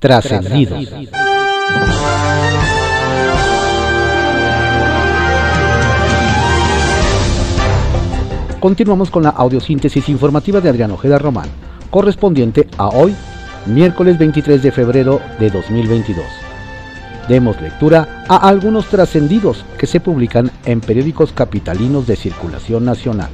Trascendidos. 0.00 0.88
Continuamos 8.58 9.10
con 9.10 9.24
la 9.24 9.28
audiosíntesis 9.28 10.08
informativa 10.08 10.62
de 10.62 10.70
Adrián 10.70 10.90
Ojeda 10.92 11.18
Román, 11.18 11.50
correspondiente 11.90 12.66
a 12.78 12.88
hoy, 12.88 13.14
miércoles 13.66 14.18
23 14.18 14.62
de 14.62 14.72
febrero 14.72 15.20
de 15.38 15.50
2022. 15.50 16.24
Demos 17.28 17.60
lectura 17.60 18.24
a 18.26 18.48
algunos 18.48 18.86
trascendidos 18.86 19.66
que 19.76 19.86
se 19.86 20.00
publican 20.00 20.50
en 20.64 20.80
periódicos 20.80 21.32
capitalinos 21.32 22.06
de 22.06 22.16
circulación 22.16 22.86
nacional. 22.86 23.28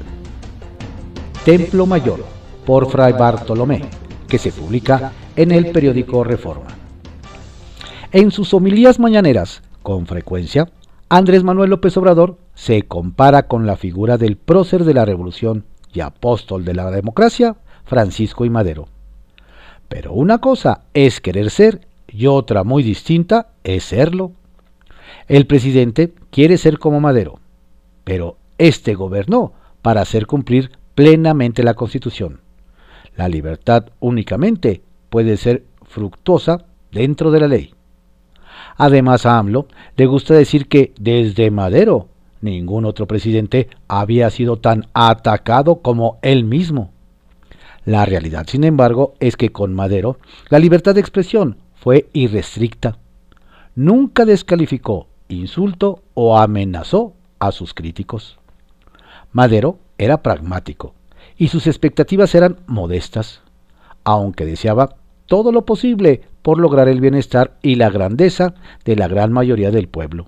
Templo 1.44 1.86
Mayor, 1.86 2.24
por 2.64 2.90
Fray 2.90 3.12
Bartolomé, 3.12 3.82
que 4.26 4.38
se 4.38 4.50
publica 4.50 5.12
en 5.36 5.52
el 5.52 5.70
periódico 5.70 6.24
Reforma. 6.24 6.66
En 8.12 8.30
sus 8.30 8.54
homilías 8.54 8.98
mañaneras, 8.98 9.62
con 9.82 10.06
frecuencia, 10.06 10.70
Andrés 11.08 11.44
Manuel 11.44 11.70
López 11.70 11.96
Obrador 11.96 12.38
se 12.54 12.82
compara 12.82 13.46
con 13.46 13.66
la 13.66 13.76
figura 13.76 14.16
del 14.16 14.36
prócer 14.36 14.84
de 14.84 14.94
la 14.94 15.04
revolución 15.04 15.64
y 15.92 16.00
apóstol 16.00 16.64
de 16.64 16.74
la 16.74 16.90
democracia, 16.90 17.56
Francisco 17.84 18.44
y 18.44 18.50
Madero. 18.50 18.88
Pero 19.88 20.12
una 20.12 20.38
cosa 20.38 20.84
es 20.94 21.20
querer 21.20 21.50
ser 21.50 21.86
y 22.08 22.26
otra 22.26 22.64
muy 22.64 22.82
distinta 22.82 23.48
es 23.62 23.84
serlo. 23.84 24.32
El 25.28 25.46
presidente 25.46 26.14
quiere 26.30 26.58
ser 26.58 26.78
como 26.78 27.00
Madero, 27.00 27.38
pero 28.04 28.38
este 28.58 28.94
gobernó 28.94 29.52
para 29.82 30.00
hacer 30.00 30.26
cumplir 30.26 30.72
plenamente 30.94 31.62
la 31.62 31.74
Constitución. 31.74 32.40
La 33.14 33.28
libertad 33.28 33.86
únicamente 34.00 34.82
puede 35.10 35.36
ser 35.36 35.64
fructuosa 35.82 36.64
dentro 36.92 37.30
de 37.30 37.40
la 37.40 37.48
ley. 37.48 37.74
Además 38.76 39.26
a 39.26 39.38
AMLO 39.38 39.66
le 39.96 40.06
gusta 40.06 40.34
decir 40.34 40.68
que 40.68 40.92
desde 40.98 41.50
Madero 41.50 42.08
ningún 42.40 42.84
otro 42.84 43.06
presidente 43.06 43.68
había 43.88 44.30
sido 44.30 44.58
tan 44.58 44.86
atacado 44.92 45.76
como 45.76 46.18
él 46.22 46.44
mismo. 46.44 46.90
La 47.84 48.04
realidad, 48.04 48.46
sin 48.48 48.64
embargo, 48.64 49.14
es 49.20 49.36
que 49.36 49.52
con 49.52 49.74
Madero 49.74 50.18
la 50.48 50.58
libertad 50.58 50.94
de 50.94 51.00
expresión 51.00 51.58
fue 51.74 52.08
irrestricta. 52.12 52.98
Nunca 53.74 54.24
descalificó, 54.24 55.06
insultó 55.28 56.02
o 56.14 56.38
amenazó 56.38 57.14
a 57.38 57.52
sus 57.52 57.74
críticos. 57.74 58.38
Madero 59.32 59.78
era 59.98 60.22
pragmático 60.22 60.94
y 61.36 61.48
sus 61.48 61.66
expectativas 61.66 62.34
eran 62.34 62.58
modestas, 62.66 63.42
aunque 64.04 64.46
deseaba 64.46 64.96
todo 65.26 65.52
lo 65.52 65.64
posible 65.64 66.22
por 66.42 66.58
lograr 66.58 66.88
el 66.88 67.00
bienestar 67.00 67.56
y 67.62 67.74
la 67.74 67.90
grandeza 67.90 68.54
de 68.84 68.96
la 68.96 69.08
gran 69.08 69.32
mayoría 69.32 69.70
del 69.70 69.88
pueblo. 69.88 70.26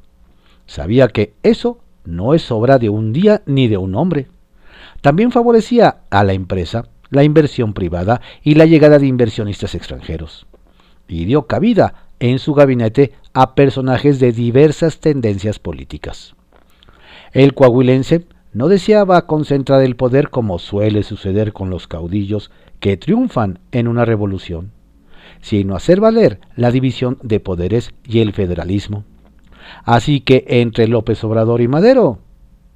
Sabía 0.67 1.09
que 1.09 1.35
eso 1.43 1.81
no 2.05 2.35
es 2.35 2.51
obra 2.51 2.79
de 2.79 2.89
un 2.89 3.13
día 3.13 3.43
ni 3.47 3.69
de 3.69 3.77
un 3.77 3.95
hombre. 3.95 4.29
También 5.01 5.31
favorecía 5.31 5.99
a 6.11 6.25
la 6.25 6.33
empresa 6.33 6.89
la 7.11 7.25
inversión 7.25 7.73
privada 7.73 8.21
y 8.43 8.55
la 8.55 8.67
llegada 8.67 8.99
de 8.99 9.07
inversionistas 9.07 9.75
extranjeros 9.75 10.47
y 11.09 11.25
dio 11.25 11.47
cabida 11.47 11.95
en 12.21 12.39
su 12.39 12.55
gabinete 12.55 13.13
a 13.33 13.55
personajes 13.55 14.21
de 14.21 14.33
diversas 14.33 15.01
tendencias 15.01 15.59
políticas. 15.59 16.35
El 17.33 17.55
coahuilense 17.55 18.27
no 18.53 18.69
deseaba 18.69 19.27
concentrar 19.27 19.83
el 19.83 19.97
poder 19.97 20.31
como 20.31 20.59
suele 20.59 21.03
suceder 21.03 21.53
con 21.53 21.71
los 21.71 21.87
caudillos 21.87 22.51
que 22.81 22.97
triunfan 22.97 23.59
en 23.73 23.89
una 23.89 24.05
revolución, 24.05 24.73
sino 25.41 25.77
hacer 25.77 26.01
valer 26.01 26.41
la 26.57 26.71
división 26.71 27.19
de 27.23 27.41
poderes 27.41 27.93
y 28.05 28.21
el 28.21 28.33
federalismo. 28.33 29.05
Así 29.85 30.21
que 30.21 30.45
entre 30.49 30.89
López 30.89 31.23
Obrador 31.25 31.61
y 31.61 31.69
Madero, 31.69 32.19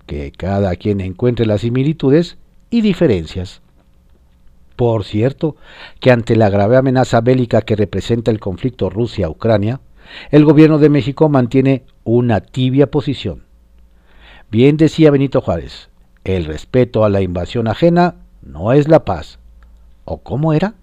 que 0.07 0.33
cada 0.33 0.77
quien 0.77 1.01
encuentre 1.01 1.47
las 1.47 1.63
similitudes 1.63 2.39
y 2.71 2.81
diferencias. 2.81 3.63
Por 4.77 5.05
cierto, 5.05 5.57
que 6.01 6.11
ante 6.11 6.37
la 6.37 6.51
grave 6.51 6.77
amenaza 6.77 7.21
bélica 7.21 7.63
que 7.63 7.77
representa 7.77 8.31
el 8.31 8.41
conflicto 8.41 8.91
Rusia-Ucrania, 8.91 9.81
el 10.31 10.45
gobierno 10.45 10.79
de 10.79 10.89
México 10.89 11.29
mantiene 11.29 11.85
una 12.05 12.41
tibia 12.41 12.91
posición. 12.91 13.45
Bien 14.51 14.77
decía 14.77 15.11
Benito 15.11 15.41
Juárez, 15.41 15.89
el 16.25 16.45
respeto 16.45 17.05
a 17.05 17.11
la 17.11 17.21
invasión 17.21 17.69
ajena 17.69 18.17
no 18.43 18.73
es 18.73 18.89
la 18.89 19.05
paz. 19.05 19.39
¿O 20.05 20.19
cómo 20.19 20.53
era? 20.53 20.75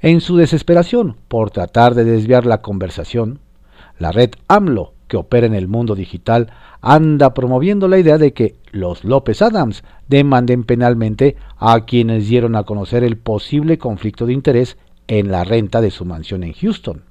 En 0.00 0.20
su 0.20 0.36
desesperación 0.36 1.16
por 1.26 1.50
tratar 1.50 1.94
de 1.94 2.04
desviar 2.04 2.46
la 2.46 2.62
conversación, 2.62 3.40
la 3.98 4.12
red 4.12 4.30
AMLO, 4.46 4.92
que 5.08 5.16
opera 5.16 5.46
en 5.46 5.54
el 5.54 5.66
mundo 5.66 5.96
digital, 5.96 6.52
anda 6.80 7.34
promoviendo 7.34 7.88
la 7.88 7.98
idea 7.98 8.16
de 8.16 8.32
que 8.32 8.54
los 8.70 9.02
López 9.02 9.42
Adams 9.42 9.82
demanden 10.06 10.62
penalmente 10.62 11.36
a 11.56 11.84
quienes 11.84 12.28
dieron 12.28 12.54
a 12.54 12.62
conocer 12.62 13.02
el 13.02 13.16
posible 13.16 13.78
conflicto 13.78 14.26
de 14.26 14.34
interés 14.34 14.76
en 15.08 15.32
la 15.32 15.42
renta 15.42 15.80
de 15.80 15.90
su 15.90 16.04
mansión 16.04 16.44
en 16.44 16.52
Houston. 16.52 17.02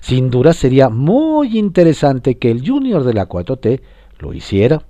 Sin 0.00 0.30
duda 0.30 0.52
sería 0.52 0.88
muy 0.88 1.56
interesante 1.56 2.38
que 2.38 2.50
el 2.50 2.66
junior 2.66 3.04
de 3.04 3.14
la 3.14 3.28
4T 3.28 3.82
lo 4.18 4.34
hiciera, 4.34 4.82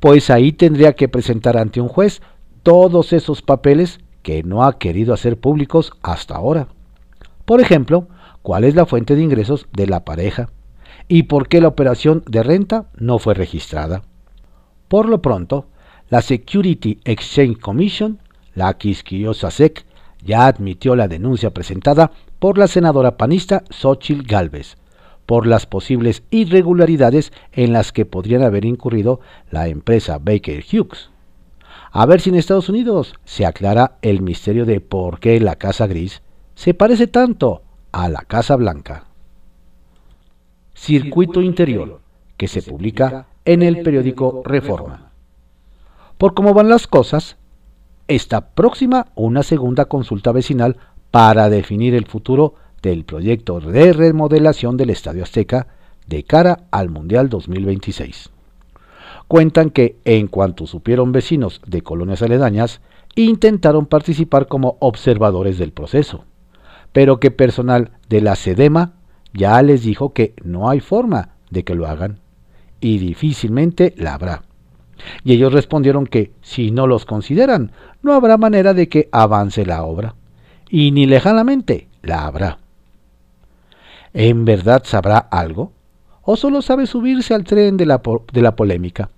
pues 0.00 0.30
ahí 0.30 0.52
tendría 0.52 0.94
que 0.94 1.08
presentar 1.08 1.56
ante 1.56 1.80
un 1.80 1.88
juez 1.88 2.20
todos 2.64 3.12
esos 3.12 3.42
papeles 3.42 4.00
que 4.28 4.42
no 4.42 4.62
ha 4.62 4.76
querido 4.78 5.14
hacer 5.14 5.40
públicos 5.40 5.94
hasta 6.02 6.36
ahora. 6.36 6.68
Por 7.46 7.62
ejemplo, 7.62 8.08
cuál 8.42 8.64
es 8.64 8.74
la 8.74 8.84
fuente 8.84 9.16
de 9.16 9.22
ingresos 9.22 9.68
de 9.72 9.86
la 9.86 10.04
pareja, 10.04 10.50
y 11.08 11.22
por 11.22 11.48
qué 11.48 11.62
la 11.62 11.68
operación 11.68 12.22
de 12.28 12.42
renta 12.42 12.90
no 12.98 13.18
fue 13.18 13.32
registrada. 13.32 14.02
Por 14.86 15.08
lo 15.08 15.22
pronto, 15.22 15.68
la 16.10 16.20
Security 16.20 17.00
Exchange 17.04 17.58
Commission, 17.58 18.18
la 18.54 18.76
quisquillosa 18.76 19.50
SEC, 19.50 19.86
ya 20.22 20.46
admitió 20.46 20.94
la 20.94 21.08
denuncia 21.08 21.54
presentada 21.54 22.10
por 22.38 22.58
la 22.58 22.68
senadora 22.68 23.16
panista 23.16 23.64
Xochitl 23.70 24.26
Galvez 24.26 24.76
por 25.24 25.46
las 25.46 25.64
posibles 25.64 26.22
irregularidades 26.30 27.32
en 27.52 27.72
las 27.72 27.92
que 27.92 28.04
podrían 28.04 28.42
haber 28.42 28.66
incurrido 28.66 29.20
la 29.50 29.68
empresa 29.68 30.18
Baker 30.18 30.62
Hughes. 30.70 31.08
A 31.90 32.06
ver 32.06 32.20
si 32.20 32.30
en 32.30 32.36
Estados 32.36 32.68
Unidos 32.68 33.14
se 33.24 33.46
aclara 33.46 33.98
el 34.02 34.22
misterio 34.22 34.66
de 34.66 34.80
por 34.80 35.20
qué 35.20 35.40
la 35.40 35.56
Casa 35.56 35.86
Gris 35.86 36.22
se 36.54 36.74
parece 36.74 37.06
tanto 37.06 37.62
a 37.92 38.08
la 38.08 38.22
Casa 38.22 38.56
Blanca. 38.56 39.04
Circuito 40.74 41.40
Interior, 41.40 42.00
que 42.36 42.48
se 42.48 42.62
publica 42.62 43.26
en 43.44 43.62
el 43.62 43.82
periódico 43.82 44.42
Reforma. 44.44 45.12
Por 46.18 46.34
cómo 46.34 46.52
van 46.52 46.68
las 46.68 46.86
cosas, 46.86 47.36
está 48.06 48.50
próxima 48.50 49.06
una 49.14 49.42
segunda 49.42 49.86
consulta 49.86 50.32
vecinal 50.32 50.76
para 51.10 51.48
definir 51.48 51.94
el 51.94 52.06
futuro 52.06 52.54
del 52.82 53.04
proyecto 53.04 53.60
de 53.60 53.92
remodelación 53.92 54.76
del 54.76 54.90
Estadio 54.90 55.22
Azteca 55.22 55.68
de 56.06 56.24
cara 56.24 56.64
al 56.70 56.90
Mundial 56.90 57.28
2026. 57.28 58.30
Cuentan 59.28 59.68
que, 59.68 59.98
en 60.06 60.26
cuanto 60.26 60.66
supieron 60.66 61.12
vecinos 61.12 61.60
de 61.66 61.82
colonias 61.82 62.22
aledañas, 62.22 62.80
intentaron 63.14 63.84
participar 63.84 64.46
como 64.46 64.78
observadores 64.80 65.58
del 65.58 65.72
proceso, 65.72 66.24
pero 66.92 67.20
que 67.20 67.30
personal 67.30 67.92
de 68.08 68.22
la 68.22 68.36
SEDEMA 68.36 68.94
ya 69.34 69.60
les 69.60 69.82
dijo 69.82 70.14
que 70.14 70.34
no 70.42 70.70
hay 70.70 70.80
forma 70.80 71.34
de 71.50 71.62
que 71.62 71.74
lo 71.74 71.86
hagan 71.86 72.20
y 72.80 72.98
difícilmente 72.98 73.92
la 73.98 74.14
habrá. 74.14 74.44
Y 75.24 75.34
ellos 75.34 75.52
respondieron 75.52 76.06
que 76.06 76.32
si 76.40 76.70
no 76.70 76.86
los 76.86 77.04
consideran, 77.04 77.72
no 78.02 78.14
habrá 78.14 78.38
manera 78.38 78.72
de 78.72 78.88
que 78.88 79.10
avance 79.12 79.66
la 79.66 79.84
obra, 79.84 80.14
y 80.70 80.90
ni 80.90 81.06
lejanamente 81.06 81.88
la 82.02 82.24
habrá. 82.24 82.58
¿En 84.14 84.46
verdad 84.46 84.82
sabrá 84.84 85.18
algo? 85.18 85.72
¿O 86.22 86.36
solo 86.36 86.62
sabe 86.62 86.86
subirse 86.86 87.34
al 87.34 87.44
tren 87.44 87.76
de 87.76 87.86
la, 87.86 88.00
de 88.32 88.42
la 88.42 88.56
polémica? 88.56 89.10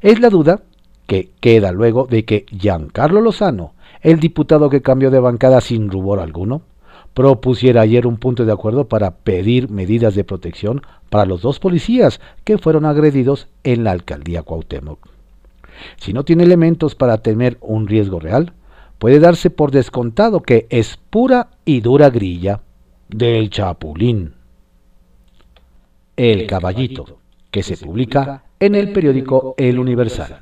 Es 0.00 0.20
la 0.20 0.30
duda 0.30 0.62
que 1.06 1.30
queda 1.40 1.72
luego 1.72 2.06
de 2.06 2.24
que 2.24 2.46
Giancarlo 2.50 3.20
Lozano, 3.20 3.74
el 4.00 4.20
diputado 4.20 4.70
que 4.70 4.82
cambió 4.82 5.10
de 5.10 5.20
bancada 5.20 5.60
sin 5.60 5.90
rubor 5.90 6.20
alguno, 6.20 6.62
propusiera 7.14 7.80
ayer 7.80 8.06
un 8.06 8.18
punto 8.18 8.44
de 8.44 8.52
acuerdo 8.52 8.88
para 8.88 9.16
pedir 9.16 9.70
medidas 9.70 10.14
de 10.14 10.24
protección 10.24 10.82
para 11.08 11.24
los 11.24 11.40
dos 11.40 11.58
policías 11.58 12.20
que 12.44 12.58
fueron 12.58 12.84
agredidos 12.84 13.48
en 13.64 13.84
la 13.84 13.92
alcaldía 13.92 14.42
Cuauhtémoc. 14.42 15.08
Si 15.96 16.12
no 16.12 16.24
tiene 16.24 16.44
elementos 16.44 16.94
para 16.94 17.18
temer 17.18 17.58
un 17.60 17.86
riesgo 17.86 18.20
real, 18.20 18.52
puede 18.98 19.18
darse 19.18 19.50
por 19.50 19.70
descontado 19.70 20.42
que 20.42 20.66
es 20.70 20.98
pura 21.10 21.48
y 21.64 21.80
dura 21.80 22.10
grilla 22.10 22.60
del 23.08 23.50
Chapulín. 23.50 24.34
El 26.16 26.46
Caballito, 26.46 27.18
que 27.50 27.62
se 27.62 27.76
publica 27.76 28.45
en 28.60 28.74
el 28.74 28.92
periódico 28.92 29.54
El 29.58 29.78
Universal. 29.78 30.40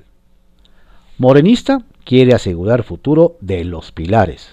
Morenista 1.19 1.83
quiere 2.05 2.35
asegurar 2.35 2.83
futuro 2.83 3.37
de 3.41 3.65
los 3.65 3.93
pilares. 3.93 4.51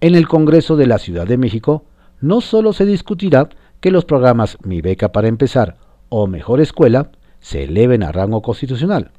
En 0.00 0.14
el 0.14 0.28
Congreso 0.28 0.76
de 0.76 0.86
la 0.86 0.98
Ciudad 0.98 1.26
de 1.26 1.36
México 1.36 1.84
no 2.20 2.40
solo 2.40 2.72
se 2.72 2.84
discutirá 2.84 3.48
que 3.80 3.90
los 3.90 4.04
programas 4.04 4.58
Mi 4.64 4.80
Beca 4.80 5.12
para 5.12 5.28
Empezar 5.28 5.76
o 6.08 6.26
Mejor 6.26 6.60
Escuela 6.60 7.10
se 7.40 7.64
eleven 7.64 8.02
a 8.02 8.12
rango 8.12 8.42
constitucional, 8.42 9.12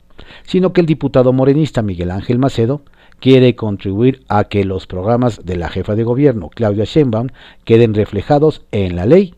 sino 0.44 0.74
que 0.74 0.81
el 0.81 0.88
diputado 0.88 1.31
morenista 1.31 1.81
Miguel 1.81 2.12
Ángel 2.12 2.39
Macedo 2.39 2.81
quiere 3.19 3.56
contribuir 3.56 4.24
a 4.27 4.45
que 4.45 4.65
los 4.65 4.88
programas 4.88 5.45
de 5.45 5.57
la 5.57 5.69
jefa 5.69 5.95
de 5.95 6.03
gobierno, 6.03 6.50
Claudia 6.50 6.86
Sheinbaum, 6.86 7.27
queden 7.63 7.94
reflejados 7.94 8.63
en 8.71 8.95
la 8.95 9.06
ley 9.06 9.36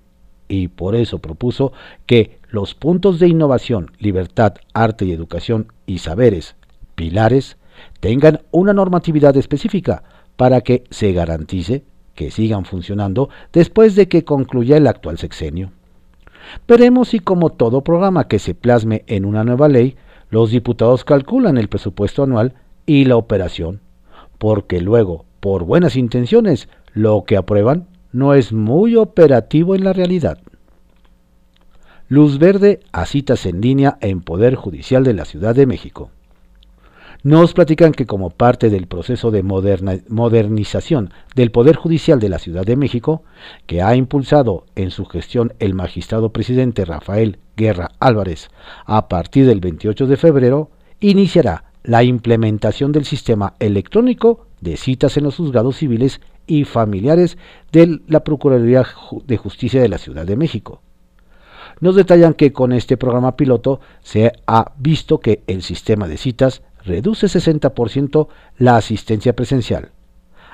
y 0.48 0.68
por 0.68 0.96
eso 0.96 1.20
propuso 1.20 1.72
que 2.06 2.41
los 2.52 2.76
puntos 2.76 3.18
de 3.20 3.30
innovación, 3.30 3.92
libertad, 3.98 4.56
arte 4.74 5.06
y 5.06 5.14
educación 5.14 5.72
y 5.86 6.00
saberes, 6.00 6.56
pilares, 6.96 7.58
tengan 8.02 8.42
una 8.52 8.74
normatividad 8.74 9.36
específica 9.38 10.04
para 10.36 10.60
que 10.62 10.84
se 10.90 11.14
garantice 11.14 11.84
que 12.14 12.30
sigan 12.30 12.66
funcionando 12.66 13.30
después 13.54 13.96
de 13.96 14.10
que 14.10 14.26
concluya 14.26 14.76
el 14.76 14.88
actual 14.88 15.18
sexenio. 15.18 15.72
Veremos 16.68 17.10
si 17.10 17.20
como 17.20 17.52
todo 17.52 17.86
programa 17.86 18.28
que 18.28 18.38
se 18.38 18.54
plasme 18.54 19.04
en 19.08 19.24
una 19.24 19.46
nueva 19.46 19.70
ley, 19.70 19.96
los 20.30 20.52
diputados 20.52 21.06
calculan 21.06 21.58
el 21.58 21.70
presupuesto 21.70 22.24
anual 22.24 22.54
y 22.86 23.06
la 23.06 23.16
operación, 23.16 23.80
porque 24.38 24.82
luego, 24.82 25.26
por 25.40 25.64
buenas 25.64 25.96
intenciones, 25.96 26.68
lo 26.94 27.24
que 27.26 27.38
aprueban 27.38 27.88
no 28.12 28.34
es 28.34 28.52
muy 28.52 28.98
operativo 28.98 29.74
en 29.74 29.86
la 29.86 29.94
realidad. 29.94 30.40
Luz 32.12 32.40
verde 32.40 32.82
a 32.92 33.06
citas 33.06 33.46
en 33.46 33.62
línea 33.62 33.98
en 34.02 34.20
Poder 34.20 34.56
Judicial 34.56 35.06
de 35.06 35.14
la 35.14 35.24
Ciudad 35.24 35.56
de 35.56 35.66
México. 35.66 36.10
Nos 37.24 37.54
platican 37.54 37.94
que 37.94 38.06
como 38.06 38.32
parte 38.32 38.70
del 38.70 38.88
proceso 38.88 39.32
de 39.32 39.44
modernización 39.44 41.14
del 41.36 41.52
Poder 41.52 41.78
Judicial 41.78 42.20
de 42.20 42.28
la 42.28 42.38
Ciudad 42.38 42.66
de 42.66 42.76
México, 42.76 43.24
que 43.66 43.82
ha 43.82 43.96
impulsado 43.96 44.66
en 44.76 44.92
su 44.92 45.06
gestión 45.06 45.54
el 45.60 45.74
magistrado 45.74 46.34
presidente 46.34 46.84
Rafael 46.84 47.40
Guerra 47.56 47.92
Álvarez, 48.02 48.50
a 48.86 49.08
partir 49.08 49.46
del 49.46 49.62
28 49.62 50.06
de 50.06 50.18
febrero, 50.18 50.70
iniciará 51.00 51.64
la 51.82 52.04
implementación 52.04 52.92
del 52.92 53.06
sistema 53.06 53.54
electrónico 53.60 54.48
de 54.60 54.76
citas 54.76 55.16
en 55.16 55.24
los 55.24 55.38
juzgados 55.38 55.78
civiles 55.78 56.20
y 56.46 56.66
familiares 56.66 57.38
de 57.72 58.02
la 58.08 58.26
Procuraduría 58.26 58.86
de 59.26 59.38
Justicia 59.38 59.82
de 59.82 59.88
la 59.88 59.98
Ciudad 59.98 60.26
de 60.26 60.36
México 60.36 60.82
nos 61.82 61.96
detallan 61.96 62.36
que 62.36 62.54
con 62.54 62.72
este 62.72 62.96
programa 62.96 63.36
piloto 63.36 63.82
se 64.02 64.32
ha 64.48 64.72
visto 64.78 65.20
que 65.20 65.44
el 65.48 65.64
sistema 65.64 66.08
de 66.08 66.18
citas 66.18 66.62
reduce 66.86 67.28
60% 67.28 68.28
la 68.58 68.78
asistencia 68.78 69.36
presencial, 69.36 69.90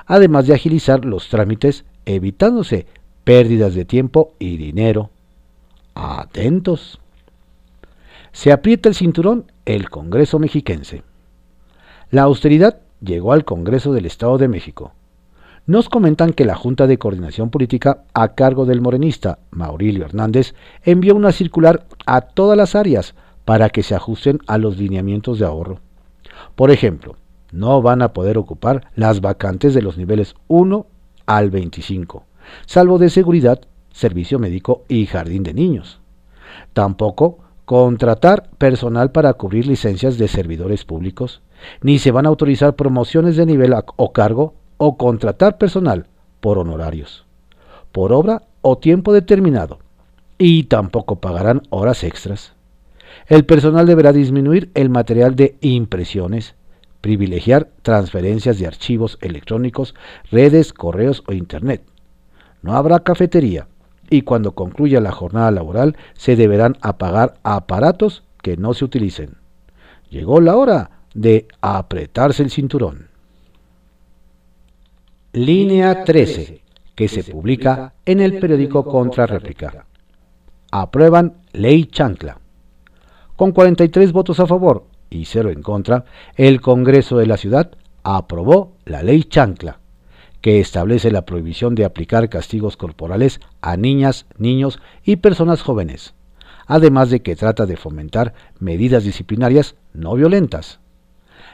además 0.06 0.46
de 0.46 0.54
agilizar 0.54 1.04
los 1.04 1.28
trámites 1.28 1.84
evitándose 2.06 2.86
pérdidas 3.24 3.74
de 3.74 3.84
tiempo 3.84 4.32
y 4.38 4.56
dinero. 4.56 5.10
Atentos. 5.94 6.98
Se 8.32 8.52
aprieta 8.52 8.88
el 8.88 8.94
cinturón 8.94 9.52
el 9.66 9.90
Congreso 9.90 10.38
mexiquense. 10.38 11.02
La 12.10 12.22
austeridad 12.22 12.80
llegó 13.00 13.32
al 13.32 13.44
Congreso 13.44 13.92
del 13.92 14.06
Estado 14.06 14.38
de 14.38 14.48
México 14.48 14.92
nos 15.68 15.90
comentan 15.90 16.32
que 16.32 16.46
la 16.46 16.54
Junta 16.54 16.86
de 16.86 16.96
Coordinación 16.96 17.50
Política 17.50 18.04
a 18.14 18.28
cargo 18.28 18.64
del 18.64 18.80
morenista 18.80 19.38
Maurilio 19.50 20.06
Hernández 20.06 20.54
envió 20.82 21.14
una 21.14 21.30
circular 21.30 21.84
a 22.06 22.22
todas 22.22 22.56
las 22.56 22.74
áreas 22.74 23.14
para 23.44 23.68
que 23.68 23.82
se 23.82 23.94
ajusten 23.94 24.38
a 24.46 24.56
los 24.56 24.78
lineamientos 24.78 25.38
de 25.38 25.44
ahorro. 25.44 25.80
Por 26.56 26.70
ejemplo, 26.70 27.16
no 27.52 27.82
van 27.82 28.00
a 28.00 28.14
poder 28.14 28.38
ocupar 28.38 28.88
las 28.94 29.20
vacantes 29.20 29.74
de 29.74 29.82
los 29.82 29.98
niveles 29.98 30.34
1 30.48 30.86
al 31.26 31.50
25, 31.50 32.24
salvo 32.64 32.96
de 32.96 33.10
seguridad, 33.10 33.60
servicio 33.92 34.38
médico 34.38 34.84
y 34.88 35.04
jardín 35.04 35.42
de 35.42 35.52
niños. 35.52 36.00
Tampoco 36.72 37.40
contratar 37.66 38.48
personal 38.56 39.12
para 39.12 39.34
cubrir 39.34 39.66
licencias 39.66 40.16
de 40.16 40.28
servidores 40.28 40.86
públicos, 40.86 41.42
ni 41.82 41.98
se 41.98 42.10
van 42.10 42.24
a 42.24 42.30
autorizar 42.30 42.74
promociones 42.74 43.36
de 43.36 43.44
nivel 43.44 43.74
o 43.96 44.12
cargo 44.14 44.54
o 44.78 44.96
contratar 44.96 45.58
personal 45.58 46.06
por 46.40 46.58
honorarios, 46.58 47.26
por 47.92 48.12
obra 48.12 48.42
o 48.62 48.78
tiempo 48.78 49.12
determinado, 49.12 49.78
y 50.38 50.64
tampoco 50.64 51.16
pagarán 51.16 51.62
horas 51.68 52.04
extras. 52.04 52.54
El 53.26 53.44
personal 53.44 53.86
deberá 53.86 54.12
disminuir 54.12 54.70
el 54.74 54.88
material 54.88 55.36
de 55.36 55.56
impresiones, 55.60 56.54
privilegiar 57.00 57.68
transferencias 57.82 58.58
de 58.58 58.66
archivos 58.66 59.18
electrónicos, 59.20 59.94
redes, 60.30 60.72
correos 60.72 61.22
o 61.26 61.32
Internet. 61.32 61.82
No 62.62 62.74
habrá 62.74 63.00
cafetería 63.00 63.68
y 64.10 64.22
cuando 64.22 64.52
concluya 64.52 65.00
la 65.00 65.12
jornada 65.12 65.50
laboral 65.50 65.96
se 66.14 66.36
deberán 66.36 66.76
apagar 66.80 67.34
aparatos 67.42 68.24
que 68.42 68.56
no 68.56 68.74
se 68.74 68.84
utilicen. 68.84 69.36
Llegó 70.10 70.40
la 70.40 70.56
hora 70.56 70.90
de 71.14 71.46
apretarse 71.60 72.42
el 72.42 72.50
cinturón. 72.50 73.07
Línea 75.34 76.04
13, 76.04 76.62
que 76.94 77.06
se 77.06 77.22
publica 77.22 77.92
en 78.06 78.20
el 78.20 78.38
periódico 78.38 78.82
Contrarréplica. 78.86 79.84
Aprueban 80.70 81.42
Ley 81.52 81.84
Chancla. 81.84 82.38
Con 83.36 83.52
43 83.52 84.12
votos 84.12 84.40
a 84.40 84.46
favor 84.46 84.86
y 85.10 85.26
0 85.26 85.50
en 85.50 85.60
contra, 85.60 86.06
el 86.34 86.62
Congreso 86.62 87.18
de 87.18 87.26
la 87.26 87.36
Ciudad 87.36 87.72
aprobó 88.04 88.72
la 88.86 89.02
Ley 89.02 89.24
Chancla, 89.24 89.80
que 90.40 90.60
establece 90.60 91.10
la 91.10 91.26
prohibición 91.26 91.74
de 91.74 91.84
aplicar 91.84 92.30
castigos 92.30 92.78
corporales 92.78 93.38
a 93.60 93.76
niñas, 93.76 94.24
niños 94.38 94.80
y 95.04 95.16
personas 95.16 95.60
jóvenes, 95.60 96.14
además 96.66 97.10
de 97.10 97.20
que 97.20 97.36
trata 97.36 97.66
de 97.66 97.76
fomentar 97.76 98.32
medidas 98.60 99.04
disciplinarias 99.04 99.74
no 99.92 100.14
violentas 100.14 100.80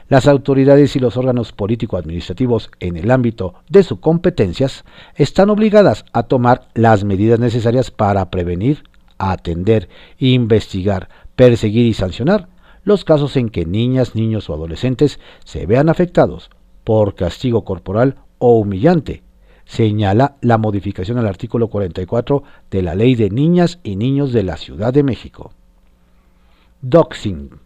las 0.07 0.27
autoridades 0.27 0.95
y 0.95 0.99
los 0.99 1.17
órganos 1.17 1.51
político-administrativos 1.51 2.69
en 2.79 2.97
el 2.97 3.09
ámbito 3.09 3.55
de 3.69 3.83
sus 3.83 3.99
competencias 3.99 4.85
están 5.15 5.49
obligadas 5.49 6.05
a 6.13 6.23
tomar 6.23 6.67
las 6.75 7.03
medidas 7.03 7.39
necesarias 7.39 7.89
para 7.89 8.29
prevenir, 8.29 8.83
atender, 9.17 9.89
investigar, 10.19 11.09
perseguir 11.35 11.87
y 11.87 11.93
sancionar 11.93 12.49
los 12.83 13.03
casos 13.03 13.35
en 13.35 13.49
que 13.49 13.65
niñas, 13.65 14.15
niños 14.15 14.49
o 14.49 14.53
adolescentes 14.53 15.19
se 15.43 15.65
vean 15.65 15.89
afectados 15.89 16.51
por 16.83 17.15
castigo 17.15 17.65
corporal 17.65 18.17
o 18.37 18.59
humillante, 18.59 19.23
señala 19.65 20.37
la 20.41 20.59
modificación 20.59 21.17
al 21.17 21.25
artículo 21.25 21.67
44 21.67 22.43
de 22.69 22.81
la 22.83 22.93
Ley 22.93 23.15
de 23.15 23.31
Niñas 23.31 23.79
y 23.83 23.95
Niños 23.95 24.31
de 24.33 24.43
la 24.43 24.57
Ciudad 24.57 24.93
de 24.93 25.01
México. 25.01 25.51
Doxing 26.81 27.64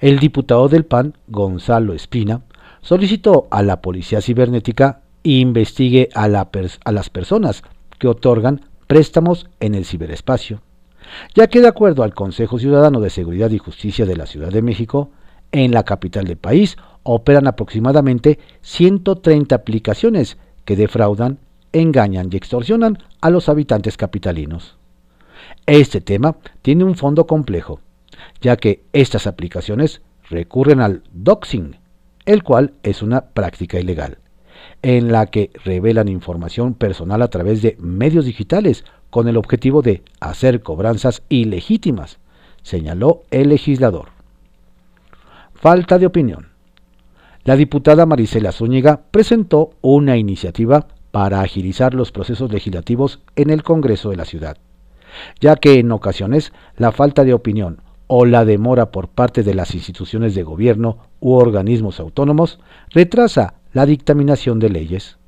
el 0.00 0.18
diputado 0.18 0.68
del 0.68 0.84
PAN, 0.84 1.16
Gonzalo 1.28 1.92
Espina, 1.92 2.42
solicitó 2.80 3.48
a 3.50 3.62
la 3.62 3.82
Policía 3.82 4.20
Cibernética 4.20 5.02
investigue 5.22 6.08
a, 6.14 6.28
las 6.28 7.10
personas 7.10 7.62
que 7.98 8.08
otorgan 8.08 8.62
préstamos 8.86 9.46
en 9.60 9.74
el 9.74 9.84
ciberespacio, 9.84 10.62
ya 11.34 11.46
que 11.48 11.60
de 11.60 11.68
acuerdo 11.68 12.02
al 12.02 12.14
Consejo 12.14 12.58
Ciudadano 12.58 13.00
de 13.00 13.10
Seguridad 13.10 13.50
y 13.50 13.58
Justicia 13.58 14.06
de 14.06 14.16
la 14.16 14.26
Ciudad 14.26 14.50
de 14.50 14.62
México, 14.62 15.10
en 15.52 15.72
la 15.72 15.84
capital 15.84 16.24
del 16.24 16.36
país 16.36 16.76
operan 17.02 17.46
aproximadamente 17.46 18.38
130 18.62 19.54
aplicaciones 19.54 20.38
que 20.64 20.76
defraudan, 20.76 21.38
engañan 21.72 22.30
y 22.32 22.36
extorsionan 22.36 22.98
a 23.20 23.30
los 23.30 23.48
habitantes 23.48 23.96
capitalinos. 23.96 24.76
Este 25.66 26.00
tema 26.00 26.36
tiene 26.62 26.84
un 26.84 26.94
fondo 26.94 27.26
complejo, 27.26 27.80
ya 28.40 28.56
que 28.56 28.82
estas 28.92 29.26
aplicaciones 29.26 30.02
recurren 30.28 30.80
al 30.80 31.02
doxing, 31.12 31.76
el 32.24 32.42
cual 32.42 32.74
es 32.82 33.02
una 33.02 33.22
práctica 33.22 33.78
ilegal, 33.78 34.18
en 34.82 35.12
la 35.12 35.26
que 35.26 35.50
revelan 35.64 36.08
información 36.08 36.74
personal 36.74 37.22
a 37.22 37.28
través 37.28 37.62
de 37.62 37.76
medios 37.80 38.24
digitales 38.24 38.84
con 39.10 39.28
el 39.28 39.36
objetivo 39.36 39.82
de 39.82 40.02
hacer 40.20 40.62
cobranzas 40.62 41.22
ilegítimas, 41.28 42.18
señaló 42.62 43.22
el 43.30 43.48
legislador. 43.48 44.08
Falta 45.54 45.98
de 45.98 46.06
opinión. 46.06 46.48
La 47.44 47.56
diputada 47.56 48.06
Marisela 48.06 48.52
Zúñiga 48.52 49.02
presentó 49.10 49.70
una 49.80 50.16
iniciativa 50.16 50.86
para 51.10 51.40
agilizar 51.40 51.94
los 51.94 52.12
procesos 52.12 52.52
legislativos 52.52 53.20
en 53.34 53.50
el 53.50 53.62
Congreso 53.62 54.10
de 54.10 54.16
la 54.16 54.24
ciudad, 54.24 54.58
ya 55.40 55.56
que 55.56 55.78
en 55.78 55.90
ocasiones 55.90 56.52
la 56.76 56.92
falta 56.92 57.24
de 57.24 57.34
opinión 57.34 57.80
o 58.12 58.26
la 58.26 58.44
demora 58.44 58.90
por 58.90 59.06
parte 59.06 59.44
de 59.44 59.54
las 59.54 59.72
instituciones 59.72 60.34
de 60.34 60.42
gobierno 60.42 60.98
u 61.20 61.34
organismos 61.34 62.00
autónomos 62.00 62.58
retrasa 62.90 63.54
la 63.72 63.86
dictaminación 63.86 64.58
de 64.58 64.68
leyes. 64.68 65.18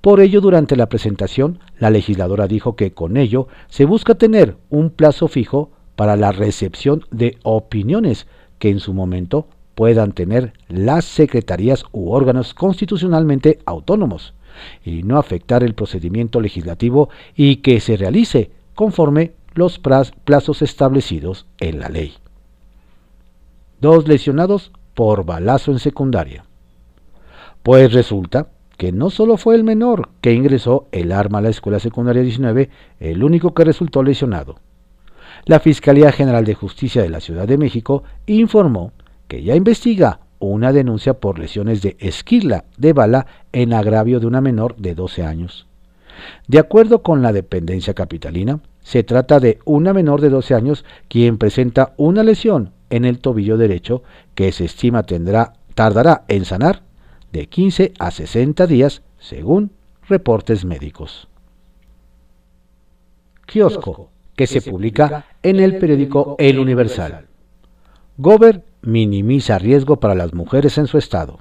Por 0.00 0.20
ello, 0.20 0.40
durante 0.40 0.74
la 0.74 0.88
presentación, 0.88 1.58
la 1.78 1.90
legisladora 1.90 2.46
dijo 2.46 2.76
que 2.76 2.94
con 2.94 3.18
ello 3.18 3.48
se 3.68 3.84
busca 3.84 4.14
tener 4.14 4.56
un 4.70 4.88
plazo 4.88 5.28
fijo 5.28 5.70
para 5.96 6.16
la 6.16 6.32
recepción 6.32 7.04
de 7.10 7.36
opiniones 7.42 8.26
que 8.58 8.70
en 8.70 8.80
su 8.80 8.94
momento 8.94 9.46
puedan 9.74 10.12
tener 10.12 10.54
las 10.66 11.04
secretarías 11.04 11.84
u 11.92 12.12
órganos 12.12 12.54
constitucionalmente 12.54 13.58
autónomos, 13.66 14.32
y 14.82 15.02
no 15.02 15.18
afectar 15.18 15.62
el 15.62 15.74
procedimiento 15.74 16.40
legislativo 16.40 17.10
y 17.36 17.56
que 17.56 17.80
se 17.80 17.98
realice 17.98 18.50
conforme 18.74 19.32
los 19.58 19.78
plazos 19.78 20.62
establecidos 20.62 21.46
en 21.60 21.80
la 21.80 21.88
ley. 21.88 22.14
Dos 23.80 24.08
lesionados 24.08 24.72
por 24.94 25.24
balazo 25.24 25.70
en 25.70 25.78
secundaria. 25.78 26.44
Pues 27.62 27.92
resulta 27.92 28.48
que 28.76 28.92
no 28.92 29.10
solo 29.10 29.36
fue 29.36 29.56
el 29.56 29.64
menor 29.64 30.08
que 30.20 30.32
ingresó 30.32 30.88
el 30.92 31.12
arma 31.12 31.38
a 31.38 31.42
la 31.42 31.50
escuela 31.50 31.80
secundaria 31.80 32.22
19 32.22 32.70
el 33.00 33.22
único 33.22 33.52
que 33.52 33.64
resultó 33.64 34.02
lesionado. 34.02 34.60
La 35.44 35.60
Fiscalía 35.60 36.12
General 36.12 36.44
de 36.44 36.54
Justicia 36.54 37.02
de 37.02 37.10
la 37.10 37.20
Ciudad 37.20 37.46
de 37.46 37.58
México 37.58 38.04
informó 38.26 38.92
que 39.26 39.42
ya 39.42 39.54
investiga 39.54 40.20
una 40.38 40.72
denuncia 40.72 41.14
por 41.20 41.38
lesiones 41.38 41.82
de 41.82 41.96
esquila 42.00 42.64
de 42.76 42.92
bala 42.92 43.26
en 43.52 43.72
agravio 43.72 44.20
de 44.20 44.26
una 44.26 44.40
menor 44.40 44.76
de 44.76 44.94
12 44.94 45.24
años. 45.24 45.67
De 46.46 46.58
acuerdo 46.58 47.02
con 47.02 47.22
la 47.22 47.32
dependencia 47.32 47.94
capitalina, 47.94 48.60
se 48.80 49.02
trata 49.02 49.40
de 49.40 49.58
una 49.64 49.92
menor 49.92 50.20
de 50.20 50.30
12 50.30 50.54
años 50.54 50.84
quien 51.08 51.38
presenta 51.38 51.92
una 51.96 52.22
lesión 52.22 52.72
en 52.90 53.04
el 53.04 53.18
tobillo 53.18 53.56
derecho 53.56 54.02
que 54.34 54.50
se 54.52 54.64
estima 54.64 55.02
tendrá, 55.02 55.54
tardará 55.74 56.24
en 56.28 56.44
sanar 56.44 56.82
de 57.32 57.46
15 57.46 57.92
a 57.98 58.10
60 58.10 58.66
días 58.66 59.02
según 59.18 59.72
reportes 60.08 60.64
médicos. 60.64 61.28
Kiosco, 63.46 64.10
que 64.36 64.46
se 64.46 64.62
publica 64.62 65.26
en 65.42 65.60
el 65.60 65.78
periódico 65.78 66.36
El 66.38 66.58
Universal. 66.58 67.26
Gober 68.16 68.64
minimiza 68.82 69.58
riesgo 69.58 70.00
para 70.00 70.14
las 70.14 70.32
mujeres 70.32 70.78
en 70.78 70.86
su 70.86 70.98
estado. 70.98 71.40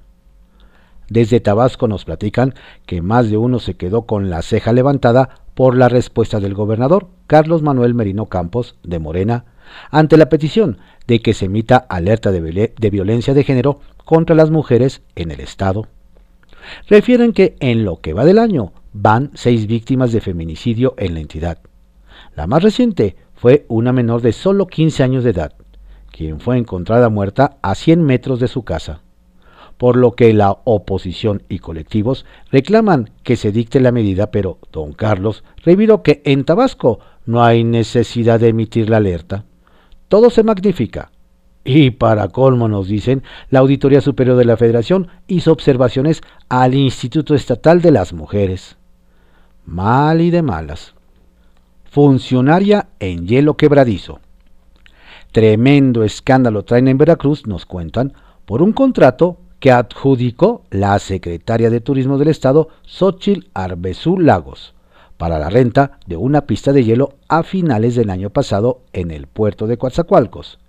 Desde 1.09 1.39
Tabasco 1.39 1.87
nos 1.87 2.05
platican 2.05 2.53
que 2.85 3.01
más 3.01 3.29
de 3.29 3.37
uno 3.37 3.59
se 3.59 3.75
quedó 3.75 4.05
con 4.05 4.29
la 4.29 4.41
ceja 4.41 4.73
levantada 4.73 5.29
por 5.53 5.75
la 5.75 5.89
respuesta 5.89 6.39
del 6.39 6.53
gobernador 6.53 7.07
Carlos 7.27 7.61
Manuel 7.61 7.93
Merino 7.93 8.25
Campos 8.25 8.75
de 8.83 8.99
Morena 8.99 9.45
ante 9.89 10.17
la 10.17 10.29
petición 10.29 10.77
de 11.07 11.21
que 11.21 11.33
se 11.33 11.45
emita 11.45 11.77
alerta 11.77 12.31
de, 12.31 12.89
violencia 12.91 13.33
de 13.33 13.43
género 13.43 13.79
contra 14.03 14.35
las 14.35 14.51
mujeres 14.51 15.01
en 15.15 15.31
el 15.31 15.39
Estado. 15.39 15.87
Refieren 16.89 17.31
que 17.31 17.55
en 17.59 17.85
lo 17.85 18.01
que 18.01 18.13
va 18.13 18.25
del 18.25 18.39
año 18.39 18.73
van 18.91 19.31
seis 19.33 19.67
víctimas 19.67 20.11
de 20.11 20.21
feminicidio 20.21 20.93
en 20.97 21.13
la 21.13 21.21
entidad. 21.21 21.59
La 22.35 22.47
más 22.47 22.63
reciente 22.63 23.15
fue 23.33 23.65
una 23.69 23.93
menor 23.93 24.21
de 24.21 24.33
solo 24.33 24.67
15 24.67 25.03
años 25.03 25.23
de 25.23 25.29
edad, 25.29 25.53
quien 26.11 26.39
fue 26.39 26.57
encontrada 26.57 27.09
muerta 27.09 27.57
a 27.61 27.75
100 27.75 28.03
metros 28.03 28.39
de 28.39 28.47
su 28.47 28.63
casa, 28.63 29.01
por 29.77 29.96
lo 29.96 30.13
que 30.13 30.34
la 30.34 30.57
oposición 30.63 31.43
y 31.50 31.60
colectivos 31.60 32.25
reclaman 32.51 33.12
que 33.24 33.36
se 33.36 33.51
dicte 33.51 33.79
la 33.79 33.91
medida, 33.91 34.31
pero 34.31 34.57
don 34.72 34.93
Carlos 34.93 35.43
reviró 35.63 36.01
que 36.01 36.22
en 36.25 36.43
Tabasco 36.43 37.00
no 37.25 37.43
hay 37.43 37.63
necesidad 37.63 38.39
de 38.39 38.50
emitir 38.50 38.89
la 38.89 38.98
alerta. 38.98 39.46
Todo 40.07 40.29
se 40.29 40.43
magnifica. 40.43 41.12
Y 41.63 41.91
para 41.91 42.29
colmo 42.29 42.69
nos 42.69 42.88
dicen, 42.88 43.24
la 43.50 43.60
Auditoría 43.60 44.00
Superior 44.00 44.38
de 44.38 44.46
la 44.46 44.55
Federación 44.55 45.10
hizo 45.27 45.51
observaciones 45.51 46.22
al 46.48 46.74
Instituto 46.74 47.36
Estatal 47.36 47.81
de 47.81 47.91
las 47.91 48.13
Mujeres. 48.13 48.77
Mal 49.65 50.22
y 50.22 50.31
de 50.31 50.41
malas. 50.41 50.96
Funcionaria 51.84 52.88
en 53.00 53.27
hielo 53.27 53.57
quebradizo. 53.57 54.22
Tremendo 55.34 56.05
escándalo 56.05 56.63
traen 56.63 56.88
en 56.88 56.98
Veracruz, 56.98 57.46
nos 57.46 57.65
cuentan, 57.65 58.13
por 58.46 58.62
un 58.62 58.72
contrato 58.72 59.38
que 59.59 59.71
adjudicó 59.71 60.63
la 60.69 60.97
secretaria 60.99 61.69
de 61.69 61.81
Turismo 61.81 62.17
del 62.17 62.27
Estado, 62.27 62.69
Xochil 62.85 63.49
Arbezú 63.53 64.19
Lagos, 64.19 64.73
para 65.17 65.39
la 65.39 65.49
renta 65.49 65.99
de 66.05 66.15
una 66.15 66.41
pista 66.41 66.73
de 66.73 66.83
hielo 66.83 67.15
a 67.27 67.43
finales 67.43 67.95
del 67.95 68.09
año 68.09 68.29
pasado 68.29 68.81
en 68.93 69.11
el 69.11 69.27
puerto 69.27 69.65
de 69.67 69.77
Coatzacoalcos, 69.77 70.59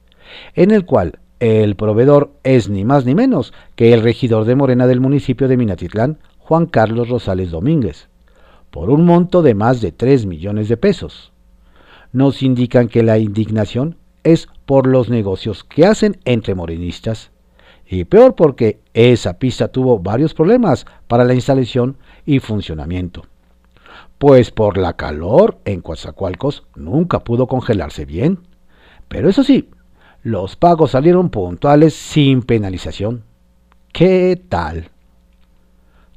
en 0.55 0.71
el 0.71 0.85
cual 0.85 1.19
el 1.41 1.77
proveedor 1.77 2.33
es 2.43 2.69
ni 2.69 2.85
más 2.85 3.05
ni 3.05 3.15
menos 3.15 3.53
que 3.77 3.93
el 3.93 4.03
regidor 4.03 4.45
de 4.45 4.57
Morena 4.57 4.87
del 4.87 5.01
municipio 5.01 5.47
de 5.49 5.57
Minatitlán, 5.57 6.19
Juan 6.39 6.67
Carlos 6.67 7.09
Rosales 7.09 7.51
Domínguez, 7.51 8.09
por 8.71 8.91
un 8.91 9.05
monto 9.05 9.43
de 9.43 9.55
más 9.55 9.81
de 9.81 9.93
3 9.93 10.27
millones 10.27 10.69
de 10.69 10.77
pesos. 10.77 11.33
Nos 12.13 12.43
indican 12.43 12.89
que 12.89 13.03
la 13.03 13.19
indignación 13.19 13.97
es 14.25 14.49
por 14.67 14.87
los 14.87 15.11
negocios 15.11 15.63
que 15.63 15.87
hacen 15.87 16.19
entre 16.25 16.55
morenistas. 16.55 17.31
Y 17.91 18.05
peor 18.05 18.35
porque 18.35 18.81
esa 18.93 19.39
pista 19.39 19.69
tuvo 19.69 19.99
varios 19.99 20.35
problemas 20.35 20.87
para 21.07 21.25
la 21.25 21.33
instalación 21.33 21.97
y 22.27 22.39
funcionamiento. 22.41 23.23
Pues 24.19 24.51
por 24.51 24.77
la 24.77 24.93
calor 24.95 25.59
en 25.65 25.81
Coatzacoalcos 25.81 26.65
nunca 26.75 27.21
pudo 27.21 27.47
congelarse 27.47 28.05
bien. 28.05 28.41
Pero 29.09 29.31
eso 29.31 29.43
sí, 29.43 29.71
los 30.23 30.57
pagos 30.57 30.91
salieron 30.91 31.31
puntuales 31.31 31.95
sin 31.95 32.43
penalización. 32.43 33.25
¿Qué 33.93 34.39
tal? 34.49 34.91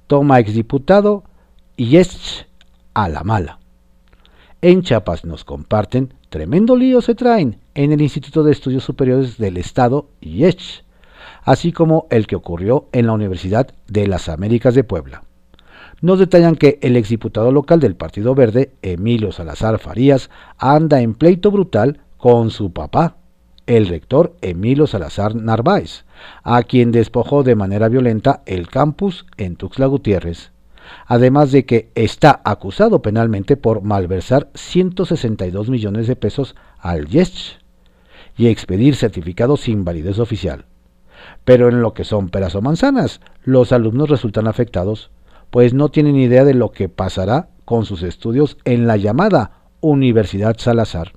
Toma 0.07 0.39
exdiputado 0.39 1.23
y 1.77 1.97
es 1.97 2.47
a 2.93 3.07
la 3.07 3.23
mala. 3.23 3.59
En 4.61 4.81
Chiapas 4.81 5.23
nos 5.23 5.45
comparten 5.45 6.13
tremendo 6.29 6.75
lío 6.75 7.01
se 7.01 7.15
traen 7.15 7.59
en 7.75 7.91
el 7.93 8.01
Instituto 8.01 8.43
de 8.43 8.51
Estudios 8.51 8.83
Superiores 8.83 9.37
del 9.37 9.57
Estado, 9.57 10.09
IECH, 10.19 10.83
así 11.43 11.71
como 11.71 12.07
el 12.09 12.27
que 12.27 12.35
ocurrió 12.35 12.87
en 12.91 13.07
la 13.07 13.13
Universidad 13.13 13.73
de 13.87 14.07
las 14.07 14.29
Américas 14.29 14.75
de 14.75 14.83
Puebla. 14.83 15.23
Nos 16.01 16.19
detallan 16.19 16.55
que 16.55 16.79
el 16.81 16.95
exdiputado 16.95 17.51
local 17.51 17.79
del 17.79 17.95
Partido 17.95 18.33
Verde, 18.33 18.71
Emilio 18.81 19.31
Salazar 19.31 19.77
Farías, 19.77 20.29
anda 20.57 21.01
en 21.01 21.13
pleito 21.13 21.51
brutal 21.51 22.01
con 22.17 22.49
su 22.49 22.73
papá, 22.73 23.17
el 23.67 23.87
rector 23.87 24.35
Emilio 24.41 24.87
Salazar 24.87 25.35
Narváez, 25.35 26.05
a 26.43 26.63
quien 26.63 26.91
despojó 26.91 27.43
de 27.43 27.55
manera 27.55 27.87
violenta 27.87 28.41
el 28.45 28.67
campus 28.67 29.25
en 29.37 29.55
Tuxtla 29.55 29.85
Gutiérrez, 29.85 30.51
además 31.05 31.51
de 31.51 31.65
que 31.65 31.91
está 31.93 32.41
acusado 32.43 33.01
penalmente 33.01 33.55
por 33.55 33.81
malversar 33.83 34.49
162 34.55 35.69
millones 35.69 36.07
de 36.07 36.15
pesos 36.15 36.55
al 36.79 37.07
YESH 37.07 37.59
y 38.37 38.47
expedir 38.47 38.95
certificados 38.95 39.61
sin 39.61 39.85
validez 39.85 40.17
oficial. 40.19 40.65
Pero 41.45 41.69
en 41.69 41.81
lo 41.81 41.93
que 41.93 42.03
son 42.03 42.29
peras 42.29 42.55
o 42.55 42.61
manzanas, 42.61 43.21
los 43.43 43.71
alumnos 43.71 44.09
resultan 44.09 44.47
afectados, 44.47 45.11
pues 45.49 45.73
no 45.73 45.89
tienen 45.89 46.15
idea 46.15 46.45
de 46.45 46.53
lo 46.53 46.71
que 46.71 46.89
pasará 46.89 47.49
con 47.65 47.85
sus 47.85 48.03
estudios 48.03 48.57
en 48.65 48.87
la 48.87 48.97
llamada 48.97 49.51
Universidad 49.81 50.57
Salazar. 50.57 51.13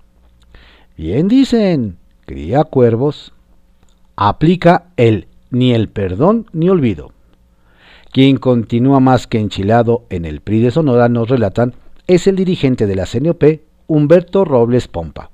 Bien 0.96 1.28
dicen, 1.28 1.98
cría 2.24 2.64
cuervos, 2.64 3.32
aplica 4.16 4.86
el 4.96 5.28
ni 5.50 5.72
el 5.72 5.88
perdón 5.88 6.46
ni 6.52 6.68
olvido. 6.68 7.12
Quien 8.12 8.36
continúa 8.36 9.00
más 9.00 9.26
que 9.26 9.38
enchilado 9.38 10.04
en 10.08 10.24
el 10.24 10.40
PRI 10.40 10.60
de 10.60 10.70
Sonora, 10.70 11.08
nos 11.08 11.28
relatan, 11.28 11.74
es 12.06 12.26
el 12.26 12.36
dirigente 12.36 12.86
de 12.86 12.94
la 12.94 13.06
CNOP, 13.06 13.42
Humberto 13.86 14.44
Robles 14.44 14.88
Pompa, 14.88 15.30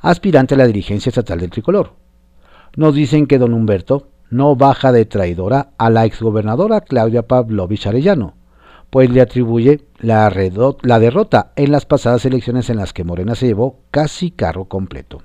aspirante 0.00 0.54
a 0.54 0.58
la 0.58 0.66
dirigencia 0.66 1.10
estatal 1.10 1.40
del 1.40 1.50
tricolor. 1.50 1.94
Nos 2.78 2.94
dicen 2.94 3.26
que 3.26 3.38
don 3.38 3.54
Humberto 3.54 4.06
no 4.30 4.54
baja 4.54 4.92
de 4.92 5.04
traidora 5.04 5.70
a 5.78 5.90
la 5.90 6.04
exgobernadora 6.04 6.80
Claudia 6.80 7.26
Pavlovich 7.26 7.88
Arellano, 7.88 8.34
pues 8.88 9.10
le 9.10 9.20
atribuye 9.20 9.80
la, 9.98 10.32
la 10.82 10.98
derrota 11.00 11.50
en 11.56 11.72
las 11.72 11.86
pasadas 11.86 12.24
elecciones 12.24 12.70
en 12.70 12.76
las 12.76 12.92
que 12.92 13.02
Morena 13.02 13.34
se 13.34 13.48
llevó 13.48 13.80
casi 13.90 14.30
carro 14.30 14.66
completo. 14.66 15.22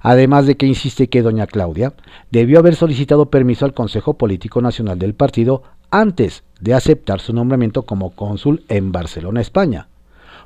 Además 0.00 0.46
de 0.46 0.56
que 0.56 0.66
insiste 0.66 1.08
que 1.08 1.22
doña 1.22 1.46
Claudia 1.46 1.94
debió 2.32 2.58
haber 2.58 2.74
solicitado 2.74 3.30
permiso 3.30 3.64
al 3.64 3.72
Consejo 3.72 4.14
Político 4.14 4.60
Nacional 4.60 4.98
del 4.98 5.14
partido 5.14 5.62
antes 5.92 6.42
de 6.58 6.74
aceptar 6.74 7.20
su 7.20 7.32
nombramiento 7.32 7.82
como 7.82 8.10
cónsul 8.10 8.64
en 8.68 8.90
Barcelona, 8.90 9.40
España, 9.40 9.86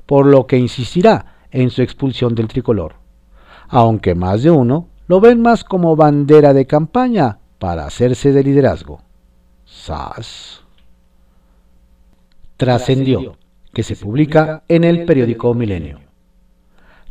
por 0.04 0.26
lo 0.26 0.46
que 0.46 0.58
insistirá 0.58 1.36
en 1.50 1.70
su 1.70 1.80
expulsión 1.80 2.34
del 2.34 2.48
tricolor, 2.48 2.96
aunque 3.68 4.14
más 4.14 4.42
de 4.42 4.50
uno 4.50 4.89
lo 5.10 5.20
ven 5.20 5.42
más 5.42 5.64
como 5.64 5.96
bandera 5.96 6.54
de 6.54 6.68
campaña 6.68 7.38
para 7.58 7.84
hacerse 7.84 8.30
de 8.30 8.44
liderazgo. 8.44 9.02
SAS. 9.64 10.60
Trascendió, 12.56 13.36
que 13.72 13.82
se 13.82 13.96
publica 13.96 14.62
en 14.68 14.84
el 14.84 15.06
periódico 15.06 15.52
Milenio. 15.52 15.98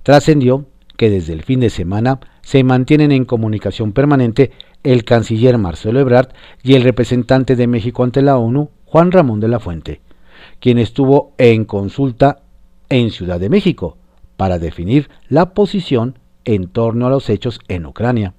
Trascendió 0.01 0.65
que 0.95 1.09
desde 1.09 1.33
el 1.33 1.43
fin 1.43 1.59
de 1.59 1.69
semana 1.69 2.21
se 2.41 2.63
mantienen 2.63 3.11
en 3.11 3.25
comunicación 3.25 3.91
permanente 3.91 4.51
el 4.81 5.03
canciller 5.03 5.57
Marcelo 5.57 5.99
Ebrard 5.99 6.29
y 6.63 6.75
el 6.75 6.83
representante 6.83 7.57
de 7.57 7.67
México 7.67 8.05
ante 8.05 8.21
la 8.21 8.37
ONU, 8.37 8.69
Juan 8.85 9.11
Ramón 9.11 9.41
de 9.41 9.49
la 9.49 9.59
Fuente, 9.59 9.99
quien 10.61 10.77
estuvo 10.77 11.33
en 11.37 11.65
consulta 11.65 12.43
en 12.87 13.11
Ciudad 13.11 13.41
de 13.41 13.49
México 13.49 13.97
para 14.37 14.57
definir 14.57 15.09
la 15.27 15.53
posición 15.53 16.18
en 16.45 16.67
torno 16.67 17.07
a 17.07 17.09
los 17.09 17.29
hechos 17.29 17.59
en 17.67 17.85
Ucrania. 17.85 18.33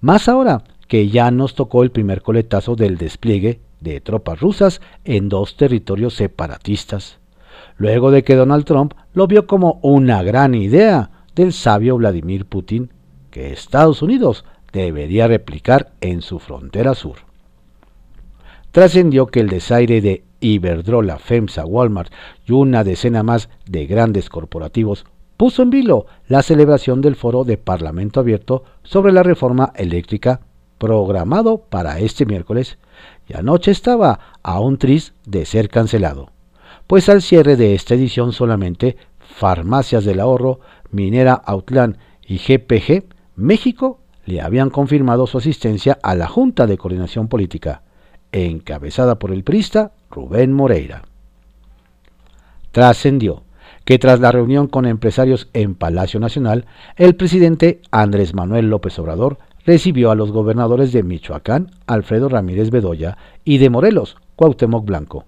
Más 0.00 0.28
ahora 0.28 0.64
que 0.88 1.08
ya 1.08 1.30
nos 1.30 1.54
tocó 1.54 1.82
el 1.82 1.90
primer 1.90 2.22
coletazo 2.22 2.76
del 2.76 2.98
despliegue 2.98 3.60
de 3.80 4.00
tropas 4.00 4.40
rusas 4.40 4.80
en 5.04 5.28
dos 5.28 5.56
territorios 5.56 6.14
separatistas, 6.14 7.18
luego 7.76 8.10
de 8.10 8.24
que 8.24 8.34
Donald 8.34 8.64
Trump 8.64 8.94
lo 9.12 9.26
vio 9.26 9.46
como 9.46 9.78
una 9.82 10.22
gran 10.22 10.54
idea 10.54 11.10
del 11.34 11.52
sabio 11.52 11.96
Vladimir 11.96 12.46
Putin 12.46 12.90
que 13.30 13.52
Estados 13.52 14.02
Unidos 14.02 14.44
debería 14.72 15.28
replicar 15.28 15.92
en 16.00 16.22
su 16.22 16.38
frontera 16.38 16.94
sur. 16.94 17.16
Trascendió 18.70 19.26
que 19.26 19.40
el 19.40 19.48
desaire 19.48 20.00
de 20.00 20.24
Iberdrola, 20.40 21.18
FEMSA, 21.18 21.64
Walmart 21.64 22.12
y 22.46 22.52
una 22.52 22.84
decena 22.84 23.22
más 23.22 23.48
de 23.66 23.86
grandes 23.86 24.28
corporativos 24.28 25.06
puso 25.36 25.62
en 25.62 25.70
vilo 25.70 26.06
la 26.28 26.42
celebración 26.42 27.00
del 27.00 27.16
foro 27.16 27.44
de 27.44 27.58
Parlamento 27.58 28.20
Abierto 28.20 28.64
sobre 28.82 29.12
la 29.12 29.22
reforma 29.22 29.72
eléctrica 29.76 30.40
programado 30.78 31.58
para 31.58 31.98
este 31.98 32.26
miércoles. 32.26 32.78
Y 33.28 33.36
anoche 33.36 33.70
estaba 33.70 34.20
a 34.42 34.60
un 34.60 34.78
tris 34.78 35.14
de 35.24 35.46
ser 35.46 35.68
cancelado, 35.68 36.30
pues 36.86 37.08
al 37.08 37.22
cierre 37.22 37.56
de 37.56 37.74
esta 37.74 37.94
edición 37.94 38.32
solamente 38.32 38.96
Farmacias 39.18 40.04
del 40.04 40.20
Ahorro, 40.20 40.60
Minera 40.90 41.34
Outland 41.34 41.96
y 42.26 42.38
GPG 42.38 43.04
México 43.36 44.00
le 44.26 44.40
habían 44.40 44.70
confirmado 44.70 45.26
su 45.26 45.38
asistencia 45.38 45.98
a 46.02 46.14
la 46.14 46.28
Junta 46.28 46.66
de 46.66 46.78
Coordinación 46.78 47.28
Política, 47.28 47.82
encabezada 48.32 49.18
por 49.18 49.32
el 49.32 49.44
prista 49.44 49.92
Rubén 50.10 50.52
Moreira. 50.52 51.02
Trascendió 52.72 53.43
que 53.84 53.98
tras 53.98 54.20
la 54.20 54.32
reunión 54.32 54.66
con 54.66 54.86
empresarios 54.86 55.48
en 55.52 55.74
Palacio 55.74 56.20
Nacional, 56.20 56.66
el 56.96 57.16
presidente 57.16 57.80
Andrés 57.90 58.34
Manuel 58.34 58.70
López 58.70 58.98
Obrador 58.98 59.38
recibió 59.66 60.10
a 60.10 60.14
los 60.14 60.32
gobernadores 60.32 60.92
de 60.92 61.02
Michoacán, 61.02 61.70
Alfredo 61.86 62.28
Ramírez 62.28 62.70
Bedoya, 62.70 63.16
y 63.44 63.58
de 63.58 63.70
Morelos, 63.70 64.16
Cuauhtémoc 64.36 64.84
Blanco, 64.84 65.24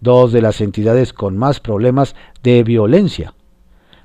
dos 0.00 0.32
de 0.32 0.42
las 0.42 0.60
entidades 0.60 1.12
con 1.12 1.36
más 1.36 1.60
problemas 1.60 2.14
de 2.42 2.62
violencia. 2.62 3.34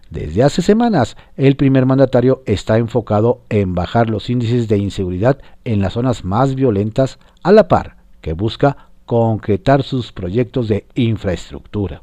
Desde 0.10 0.44
hace 0.44 0.62
semanas, 0.62 1.18
el 1.36 1.58
primer 1.58 1.86
mandatario 1.86 2.42
está 2.46 2.78
enfocado 2.78 3.42
en 3.50 3.76
bajar 3.76 4.10
los 4.10 4.30
índices 4.30 4.70
de 4.70 4.78
inseguridad 4.78 5.40
en 5.66 5.82
las 5.82 5.94
zonas 5.94 6.24
más 6.24 6.56
violentas 6.56 7.20
a 7.44 7.52
la 7.52 7.68
par 7.68 7.98
que 8.22 8.32
busca 8.32 8.90
concretar 9.06 9.84
sus 9.84 10.14
proyectos 10.14 10.70
de 10.70 10.86
infraestructura. 10.96 12.02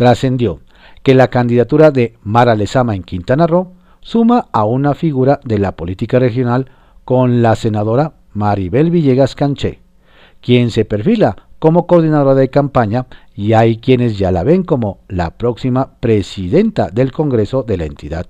Trascendió 0.00 0.60
que 1.02 1.12
la 1.12 1.28
candidatura 1.28 1.90
de 1.90 2.16
Mara 2.22 2.54
Lezama 2.54 2.94
en 2.94 3.02
Quintana 3.02 3.46
Roo 3.46 3.74
suma 4.00 4.48
a 4.50 4.64
una 4.64 4.94
figura 4.94 5.40
de 5.44 5.58
la 5.58 5.76
política 5.76 6.18
regional 6.18 6.70
con 7.04 7.42
la 7.42 7.54
senadora 7.54 8.14
Maribel 8.32 8.90
Villegas 8.90 9.34
Canché, 9.34 9.82
quien 10.40 10.70
se 10.70 10.86
perfila 10.86 11.36
como 11.58 11.86
coordinadora 11.86 12.34
de 12.34 12.48
campaña 12.48 13.08
y 13.34 13.52
hay 13.52 13.76
quienes 13.76 14.16
ya 14.16 14.32
la 14.32 14.42
ven 14.42 14.62
como 14.62 15.00
la 15.06 15.36
próxima 15.36 15.96
presidenta 16.00 16.88
del 16.88 17.12
Congreso 17.12 17.62
de 17.62 17.76
la 17.76 17.84
entidad. 17.84 18.24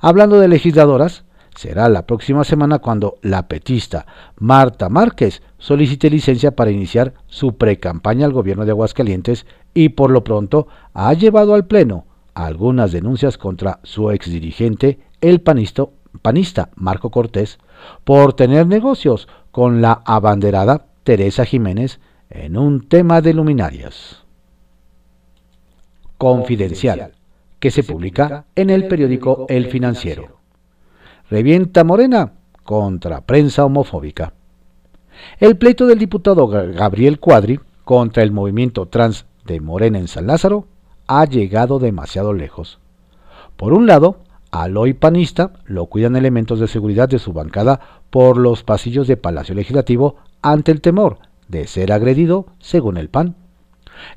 Hablando 0.00 0.38
de 0.38 0.46
legisladoras, 0.46 1.24
será 1.56 1.88
la 1.88 2.06
próxima 2.06 2.44
semana 2.44 2.78
cuando 2.78 3.16
la 3.22 3.48
petista 3.48 4.06
Marta 4.38 4.88
Márquez 4.88 5.42
solicite 5.60 6.10
licencia 6.10 6.56
para 6.56 6.72
iniciar 6.72 7.14
su 7.28 7.56
precampaña 7.56 8.26
al 8.26 8.32
gobierno 8.32 8.64
de 8.64 8.72
Aguascalientes 8.72 9.46
y 9.72 9.90
por 9.90 10.10
lo 10.10 10.24
pronto 10.24 10.66
ha 10.92 11.12
llevado 11.12 11.54
al 11.54 11.66
Pleno 11.66 12.06
algunas 12.34 12.90
denuncias 12.90 13.38
contra 13.38 13.78
su 13.84 14.10
exdirigente, 14.10 14.98
el 15.20 15.40
panista 15.40 16.70
Marco 16.74 17.10
Cortés, 17.10 17.58
por 18.04 18.32
tener 18.32 18.66
negocios 18.66 19.28
con 19.50 19.80
la 19.80 20.02
abanderada 20.04 20.86
Teresa 21.04 21.44
Jiménez 21.44 22.00
en 22.30 22.56
un 22.56 22.88
tema 22.88 23.20
de 23.20 23.34
luminarias. 23.34 24.24
Confidencial, 26.16 27.12
que 27.58 27.70
se 27.70 27.82
publica 27.82 28.46
en 28.54 28.70
el 28.70 28.88
periódico 28.88 29.46
El 29.48 29.66
Financiero. 29.66 30.38
Revienta 31.30 31.84
Morena 31.84 32.32
contra 32.64 33.20
prensa 33.22 33.64
homofóbica. 33.64 34.32
El 35.38 35.56
pleito 35.56 35.86
del 35.86 35.98
diputado 35.98 36.46
Gabriel 36.48 37.18
Cuadri 37.18 37.60
contra 37.84 38.22
el 38.22 38.32
movimiento 38.32 38.86
trans 38.86 39.26
de 39.44 39.60
Morena 39.60 39.98
en 39.98 40.08
San 40.08 40.26
Lázaro 40.26 40.66
ha 41.06 41.24
llegado 41.24 41.78
demasiado 41.78 42.32
lejos. 42.32 42.78
Por 43.56 43.72
un 43.72 43.86
lado, 43.86 44.18
al 44.50 44.76
hoy 44.76 44.94
panista 44.94 45.52
lo 45.64 45.86
cuidan 45.86 46.16
elementos 46.16 46.60
de 46.60 46.68
seguridad 46.68 47.08
de 47.08 47.18
su 47.18 47.32
bancada 47.32 47.80
por 48.10 48.36
los 48.36 48.62
pasillos 48.62 49.06
de 49.06 49.16
Palacio 49.16 49.54
Legislativo 49.54 50.16
ante 50.42 50.72
el 50.72 50.80
temor 50.80 51.18
de 51.48 51.66
ser 51.66 51.92
agredido, 51.92 52.46
según 52.58 52.96
el 52.96 53.08
PAN. 53.08 53.34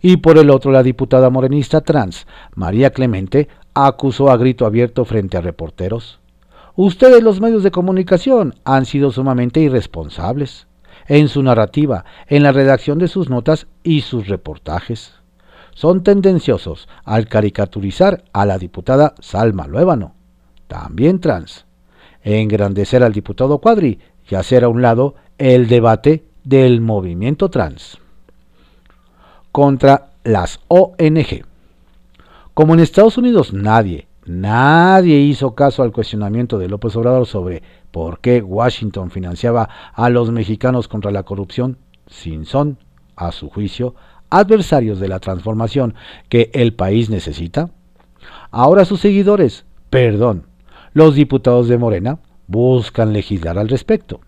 Y 0.01 0.17
por 0.17 0.37
el 0.37 0.49
otro, 0.49 0.71
la 0.71 0.83
diputada 0.83 1.29
morenista 1.29 1.81
trans, 1.81 2.27
María 2.55 2.91
Clemente, 2.91 3.47
acusó 3.73 4.29
a 4.29 4.37
grito 4.37 4.65
abierto 4.65 5.03
frente 5.03 5.37
a 5.37 5.41
reporteros. 5.41 6.19
Ustedes 6.75 7.23
los 7.23 7.41
medios 7.41 7.63
de 7.63 7.71
comunicación 7.71 8.55
han 8.65 8.85
sido 8.85 9.11
sumamente 9.11 9.59
irresponsables 9.59 10.67
en 11.07 11.27
su 11.27 11.43
narrativa, 11.43 12.05
en 12.27 12.43
la 12.43 12.51
redacción 12.51 12.99
de 12.99 13.07
sus 13.07 13.29
notas 13.29 13.67
y 13.83 14.01
sus 14.01 14.27
reportajes 14.27 15.13
son 15.75 16.03
tendenciosos 16.03 16.87
al 17.03 17.27
caricaturizar 17.27 18.23
a 18.31 18.45
la 18.45 18.57
diputada 18.57 19.15
Salma 19.19 19.67
Luébano, 19.67 20.15
también 20.67 21.19
trans, 21.19 21.65
engrandecer 22.23 23.03
al 23.03 23.13
diputado 23.13 23.59
Cuadri 23.59 23.99
y 24.29 24.35
hacer 24.35 24.63
a 24.63 24.69
un 24.69 24.81
lado 24.81 25.15
el 25.37 25.67
debate 25.67 26.23
del 26.43 26.81
movimiento 26.81 27.49
trans. 27.49 27.97
Contra 29.51 30.11
las 30.23 30.59
ONG. 30.67 31.45
Como 32.53 32.73
en 32.73 32.79
Estados 32.79 33.17
Unidos 33.17 33.53
nadie, 33.53 34.07
nadie 34.25 35.19
hizo 35.19 35.55
caso 35.55 35.83
al 35.83 35.91
cuestionamiento 35.91 36.57
de 36.57 36.69
López 36.69 36.95
Obrador 36.95 37.25
sobre 37.25 37.63
por 37.91 38.19
qué 38.19 38.41
Washington 38.41 39.12
financiaba 39.12 39.69
a 39.93 40.09
los 40.09 40.31
mexicanos 40.31 40.88
contra 40.88 41.12
la 41.12 41.23
corrupción, 41.23 41.77
sin 42.07 42.45
son, 42.45 42.77
a 43.15 43.31
su 43.31 43.49
juicio, 43.49 43.95
adversarios 44.29 44.99
de 44.99 45.07
la 45.07 45.19
transformación 45.19 45.95
que 46.29 46.49
el 46.53 46.73
país 46.73 47.09
necesita? 47.09 47.69
Ahora 48.51 48.86
sus 48.86 49.01
seguidores, 49.01 49.65
perdón, 49.89 50.47
los 50.93 51.15
diputados 51.15 51.67
de 51.67 51.77
Morena, 51.77 52.19
buscan 52.47 53.13
legislar 53.13 53.57
al 53.57 53.69
respecto. 53.69 54.21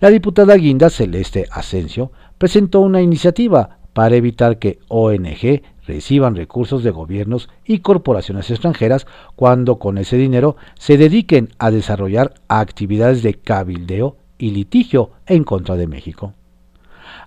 La 0.00 0.10
diputada 0.10 0.54
Guinda 0.54 0.90
Celeste 0.90 1.46
Asensio 1.50 2.12
presentó 2.38 2.80
una 2.80 3.02
iniciativa 3.02 3.78
para 3.92 4.16
evitar 4.16 4.58
que 4.58 4.78
ONG 4.88 5.62
reciban 5.86 6.36
recursos 6.36 6.82
de 6.84 6.90
gobiernos 6.90 7.48
y 7.64 7.78
corporaciones 7.78 8.50
extranjeras 8.50 9.06
cuando 9.36 9.78
con 9.78 9.98
ese 9.98 10.16
dinero 10.16 10.56
se 10.78 10.96
dediquen 10.96 11.50
a 11.58 11.70
desarrollar 11.70 12.34
actividades 12.48 13.22
de 13.22 13.34
cabildeo 13.34 14.16
y 14.38 14.50
litigio 14.50 15.10
en 15.26 15.44
contra 15.44 15.76
de 15.76 15.86
México 15.86 16.34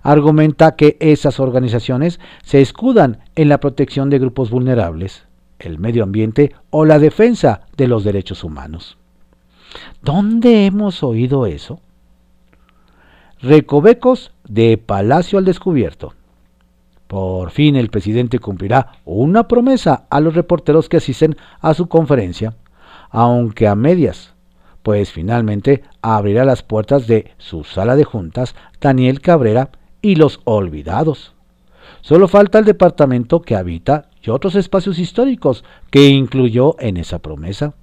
argumenta 0.02 0.76
que 0.76 0.96
esas 1.00 1.40
organizaciones 1.40 2.20
se 2.44 2.60
escudan 2.60 3.24
en 3.34 3.48
la 3.48 3.58
protección 3.58 4.10
de 4.10 4.18
grupos 4.18 4.50
vulnerables, 4.50 5.24
el 5.58 5.78
medio 5.78 6.04
ambiente 6.04 6.54
o 6.70 6.84
la 6.84 6.98
defensa 6.98 7.62
de 7.76 7.88
los 7.88 8.04
derechos 8.04 8.44
humanos. 8.44 8.98
¿Dónde 10.02 10.66
hemos 10.66 11.02
oído 11.02 11.46
eso? 11.46 11.80
Recovecos 13.40 14.32
de 14.48 14.78
Palacio 14.78 15.38
al 15.38 15.44
Descubierto. 15.44 16.14
Por 17.06 17.50
fin 17.50 17.76
el 17.76 17.88
presidente 17.88 18.38
cumplirá 18.38 18.98
una 19.04 19.46
promesa 19.46 20.06
a 20.10 20.20
los 20.20 20.34
reporteros 20.34 20.88
que 20.88 20.96
asisten 20.96 21.36
a 21.60 21.74
su 21.74 21.88
conferencia, 21.88 22.54
aunque 23.10 23.68
a 23.68 23.74
medias, 23.74 24.34
pues 24.82 25.12
finalmente 25.12 25.82
abrirá 26.02 26.44
las 26.44 26.62
puertas 26.62 27.06
de 27.06 27.32
su 27.38 27.64
sala 27.64 27.96
de 27.96 28.04
juntas 28.04 28.54
Daniel 28.80 29.20
Cabrera 29.20 29.70
y 30.02 30.16
los 30.16 30.40
olvidados. 30.44 31.34
Solo 32.00 32.28
falta 32.28 32.58
el 32.58 32.64
departamento 32.64 33.42
que 33.42 33.56
habita 33.56 34.10
y 34.22 34.30
otros 34.30 34.54
espacios 34.54 34.98
históricos 34.98 35.64
que 35.90 36.08
incluyó 36.08 36.76
en 36.78 36.96
esa 36.96 37.20
promesa. 37.20 37.74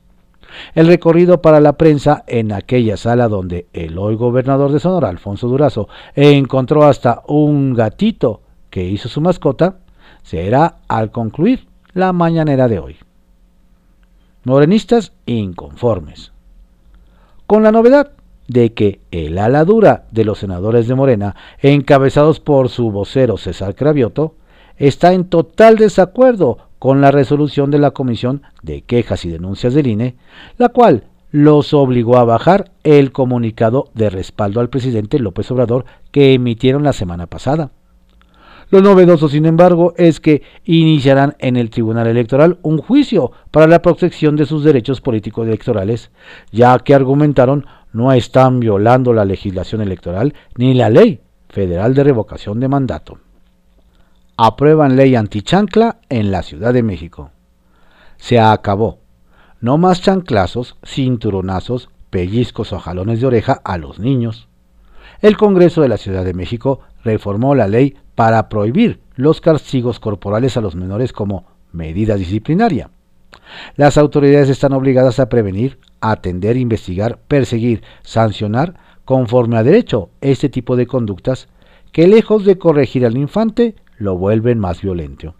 El 0.75 0.87
recorrido 0.87 1.41
para 1.41 1.59
la 1.59 1.73
prensa 1.73 2.23
en 2.27 2.51
aquella 2.51 2.95
sala 2.95 3.27
donde 3.27 3.67
el 3.73 3.97
hoy 3.97 4.15
gobernador 4.15 4.71
de 4.71 4.79
Sonora, 4.79 5.09
Alfonso 5.09 5.47
Durazo, 5.47 5.87
encontró 6.15 6.83
hasta 6.83 7.23
un 7.27 7.73
gatito 7.73 8.42
que 8.73 8.89
hizo 8.89 9.07
su 9.07 9.21
mascota, 9.21 9.77
será 10.23 10.77
al 10.87 11.11
concluir 11.11 11.67
la 11.93 12.11
mañanera 12.11 12.67
de 12.67 12.79
hoy. 12.79 12.95
Morenistas 14.45 15.13
inconformes. 15.27 16.31
Con 17.45 17.61
la 17.61 17.71
novedad 17.71 18.13
de 18.47 18.73
que 18.73 18.99
el 19.11 19.37
ala 19.37 19.63
dura 19.63 20.05
de 20.09 20.25
los 20.25 20.39
senadores 20.39 20.87
de 20.87 20.95
Morena, 20.95 21.35
encabezados 21.61 22.39
por 22.39 22.69
su 22.69 22.89
vocero 22.89 23.37
César 23.37 23.75
Cravioto, 23.75 24.33
está 24.77 25.13
en 25.13 25.25
total 25.25 25.75
desacuerdo 25.75 26.57
con 26.79 26.99
la 26.99 27.11
resolución 27.11 27.69
de 27.69 27.77
la 27.77 27.91
Comisión 27.91 28.41
de 28.63 28.81
Quejas 28.81 29.23
y 29.23 29.29
Denuncias 29.29 29.75
del 29.75 29.85
INE, 29.85 30.15
la 30.57 30.69
cual 30.69 31.03
los 31.29 31.75
obligó 31.75 32.17
a 32.17 32.23
bajar 32.23 32.71
el 32.83 33.11
comunicado 33.11 33.89
de 33.93 34.09
respaldo 34.09 34.61
al 34.61 34.69
presidente 34.69 35.19
López 35.19 35.51
Obrador 35.51 35.85
que 36.09 36.33
emitieron 36.33 36.81
la 36.81 36.93
semana 36.93 37.27
pasada. 37.27 37.69
Lo 38.73 38.81
novedoso, 38.81 39.29
sin 39.29 39.45
embargo, 39.45 39.93
es 39.97 40.19
que 40.19 40.41
iniciarán 40.65 41.35
en 41.37 41.57
el 41.57 41.69
Tribunal 41.69 42.07
Electoral 42.07 42.57
un 42.63 42.79
juicio 42.79 43.31
para 43.51 43.67
la 43.67 43.83
protección 43.83 44.35
de 44.35 44.47
sus 44.47 44.63
derechos 44.63 44.99
políticos 44.99 45.45
electorales, 45.45 46.09
ya 46.51 46.79
que 46.79 46.95
argumentaron 46.95 47.67
no 47.91 48.11
están 48.11 48.59
violando 48.59 49.13
la 49.13 49.25
legislación 49.25 49.81
electoral 49.81 50.33
ni 50.57 50.73
la 50.73 50.89
ley 50.89 51.21
federal 51.49 51.93
de 51.93 52.03
revocación 52.03 52.59
de 52.59 52.67
mandato. 52.67 53.19
Aprueban 54.37 54.95
ley 54.95 55.15
antichancla 55.15 55.97
en 56.09 56.31
la 56.31 56.41
Ciudad 56.41 56.73
de 56.73 56.81
México. 56.81 57.29
Se 58.17 58.39
acabó. 58.39 58.97
No 59.61 59.77
más 59.77 60.01
chanclazos, 60.01 60.77
cinturonazos, 60.83 61.91
pellizcos 62.09 62.73
o 62.73 62.79
jalones 62.79 63.21
de 63.21 63.27
oreja 63.27 63.61
a 63.63 63.77
los 63.77 63.99
niños. 63.99 64.47
El 65.21 65.37
Congreso 65.37 65.83
de 65.83 65.89
la 65.89 65.97
Ciudad 65.97 66.25
de 66.25 66.33
México 66.33 66.79
reformó 67.03 67.53
la 67.53 67.67
ley 67.67 67.97
para 68.15 68.49
prohibir 68.49 68.99
los 69.15 69.41
castigos 69.41 69.99
corporales 69.99 70.57
a 70.57 70.61
los 70.61 70.75
menores 70.75 71.13
como 71.13 71.45
medida 71.71 72.15
disciplinaria. 72.15 72.89
Las 73.75 73.97
autoridades 73.97 74.49
están 74.49 74.73
obligadas 74.73 75.19
a 75.19 75.29
prevenir, 75.29 75.79
atender, 76.01 76.57
investigar, 76.57 77.19
perseguir, 77.27 77.83
sancionar, 78.03 78.75
conforme 79.05 79.57
a 79.57 79.63
derecho, 79.63 80.09
este 80.21 80.49
tipo 80.49 80.75
de 80.75 80.87
conductas 80.87 81.47
que 81.91 82.07
lejos 82.07 82.45
de 82.45 82.57
corregir 82.57 83.05
al 83.05 83.17
infante, 83.17 83.75
lo 83.97 84.17
vuelven 84.17 84.59
más 84.59 84.81
violento. 84.81 85.35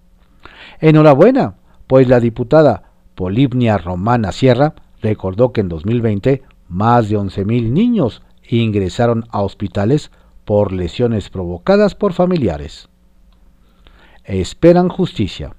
Enhorabuena, 0.80 1.56
pues 1.88 2.08
la 2.08 2.20
diputada 2.20 2.92
Polibnia 3.16 3.78
Romana 3.78 4.32
Sierra 4.32 4.76
recordó 5.02 5.52
que 5.52 5.62
en 5.62 5.70
2020 5.70 6.44
más 6.70 7.10
de 7.10 7.18
11.000 7.18 7.72
niños 7.72 8.22
ingresaron 8.48 9.26
a 9.30 9.42
hospitales 9.42 10.12
por 10.46 10.72
lesiones 10.72 11.30
provocadas 11.30 11.96
por 11.96 12.14
familiares. 12.14 12.90
Esperan 14.24 14.90
justicia. 14.90 15.56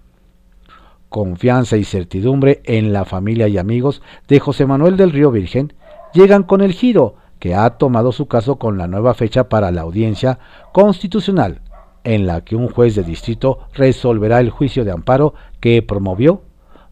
Confianza 1.08 1.76
y 1.76 1.84
certidumbre 1.84 2.60
en 2.64 2.92
la 2.92 3.04
familia 3.04 3.46
y 3.48 3.58
amigos 3.58 4.02
de 4.26 4.40
José 4.40 4.66
Manuel 4.66 4.96
del 4.96 5.12
Río 5.12 5.30
Virgen 5.30 5.74
llegan 6.12 6.42
con 6.42 6.60
el 6.60 6.72
giro 6.72 7.16
que 7.38 7.54
ha 7.54 7.70
tomado 7.70 8.10
su 8.10 8.26
caso 8.26 8.56
con 8.56 8.78
la 8.78 8.88
nueva 8.88 9.14
fecha 9.14 9.48
para 9.48 9.70
la 9.70 9.82
audiencia 9.82 10.38
constitucional, 10.72 11.60
en 12.02 12.26
la 12.26 12.42
que 12.42 12.56
un 12.56 12.68
juez 12.68 12.94
de 12.94 13.02
distrito 13.02 13.58
resolverá 13.74 14.40
el 14.40 14.50
juicio 14.50 14.84
de 14.84 14.92
amparo 14.92 15.34
que 15.60 15.82
promovió, 15.82 16.42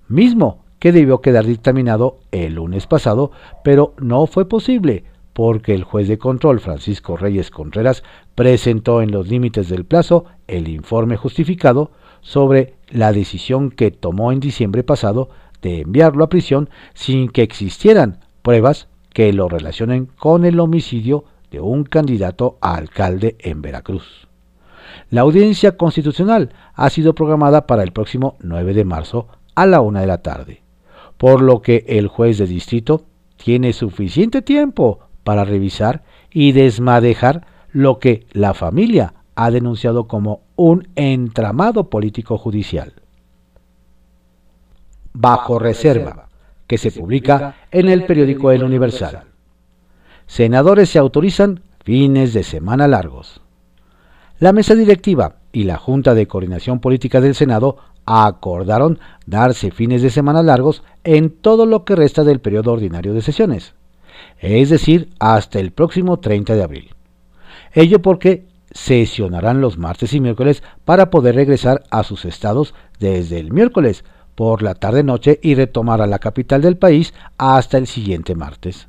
mismo 0.08 0.62
que 0.78 0.92
debió 0.92 1.20
quedar 1.20 1.46
dictaminado 1.46 2.18
el 2.32 2.54
lunes 2.54 2.86
pasado, 2.86 3.30
pero 3.64 3.94
no 3.98 4.26
fue 4.26 4.48
posible 4.48 5.04
porque 5.32 5.74
el 5.74 5.84
juez 5.84 6.08
de 6.08 6.18
control 6.18 6.60
Francisco 6.60 7.16
Reyes 7.16 7.50
Contreras 7.50 8.02
presentó 8.34 9.02
en 9.02 9.10
los 9.10 9.28
límites 9.28 9.68
del 9.68 9.84
plazo 9.84 10.26
el 10.46 10.68
informe 10.68 11.16
justificado 11.16 11.90
sobre 12.20 12.74
la 12.88 13.12
decisión 13.12 13.70
que 13.70 13.90
tomó 13.90 14.32
en 14.32 14.40
diciembre 14.40 14.82
pasado 14.84 15.30
de 15.62 15.80
enviarlo 15.80 16.24
a 16.24 16.28
prisión 16.28 16.68
sin 16.94 17.28
que 17.28 17.42
existieran 17.42 18.20
pruebas 18.42 18.88
que 19.12 19.32
lo 19.32 19.48
relacionen 19.48 20.06
con 20.06 20.44
el 20.44 20.60
homicidio 20.60 21.24
de 21.50 21.60
un 21.60 21.84
candidato 21.84 22.58
a 22.60 22.74
alcalde 22.74 23.36
en 23.40 23.62
Veracruz. 23.62 24.28
La 25.10 25.22
audiencia 25.22 25.76
constitucional 25.76 26.54
ha 26.74 26.90
sido 26.90 27.14
programada 27.14 27.66
para 27.66 27.82
el 27.82 27.92
próximo 27.92 28.36
9 28.40 28.74
de 28.74 28.84
marzo 28.84 29.28
a 29.54 29.66
la 29.66 29.80
una 29.80 30.00
de 30.00 30.06
la 30.06 30.22
tarde, 30.22 30.62
por 31.16 31.42
lo 31.42 31.60
que 31.60 31.84
el 31.88 32.08
juez 32.08 32.38
de 32.38 32.46
distrito 32.46 33.04
tiene 33.36 33.72
suficiente 33.72 34.42
tiempo 34.42 35.00
para 35.24 35.44
revisar 35.44 36.02
y 36.30 36.52
desmadejar 36.52 37.46
lo 37.72 37.98
que 37.98 38.26
la 38.32 38.54
familia 38.54 39.14
ha 39.34 39.50
denunciado 39.50 40.06
como 40.06 40.42
un 40.56 40.88
entramado 40.94 41.88
político 41.88 42.38
judicial. 42.38 42.94
Bajo 45.12 45.58
reserva, 45.58 46.28
que 46.66 46.78
se 46.78 46.90
publica 46.90 47.56
en 47.70 47.88
el 47.88 48.04
periódico 48.04 48.50
El 48.50 48.64
Universal. 48.64 49.24
Senadores 50.26 50.88
se 50.88 50.98
autorizan 50.98 51.60
fines 51.84 52.32
de 52.32 52.42
semana 52.42 52.88
largos. 52.88 53.42
La 54.38 54.52
mesa 54.52 54.74
directiva 54.74 55.36
y 55.52 55.64
la 55.64 55.76
Junta 55.76 56.14
de 56.14 56.26
Coordinación 56.26 56.80
Política 56.80 57.20
del 57.20 57.34
Senado 57.34 57.76
acordaron 58.06 58.98
darse 59.26 59.70
fines 59.70 60.02
de 60.02 60.10
semana 60.10 60.42
largos 60.42 60.82
en 61.04 61.30
todo 61.30 61.66
lo 61.66 61.84
que 61.84 61.94
resta 61.94 62.24
del 62.24 62.40
periodo 62.40 62.72
ordinario 62.72 63.12
de 63.12 63.22
sesiones 63.22 63.74
es 64.38 64.70
decir, 64.70 65.10
hasta 65.18 65.58
el 65.58 65.72
próximo 65.72 66.18
30 66.18 66.54
de 66.54 66.62
abril. 66.62 66.94
Ello 67.74 68.02
porque 68.02 68.46
sesionarán 68.72 69.60
los 69.60 69.78
martes 69.78 70.12
y 70.14 70.20
miércoles 70.20 70.62
para 70.84 71.10
poder 71.10 71.34
regresar 71.34 71.84
a 71.90 72.02
sus 72.02 72.24
estados 72.24 72.74
desde 72.98 73.38
el 73.38 73.52
miércoles 73.52 74.04
por 74.34 74.62
la 74.62 74.74
tarde-noche 74.74 75.38
y 75.42 75.54
retomar 75.54 76.00
a 76.00 76.06
la 76.06 76.18
capital 76.18 76.62
del 76.62 76.76
país 76.76 77.14
hasta 77.38 77.78
el 77.78 77.86
siguiente 77.86 78.34
martes. 78.34 78.88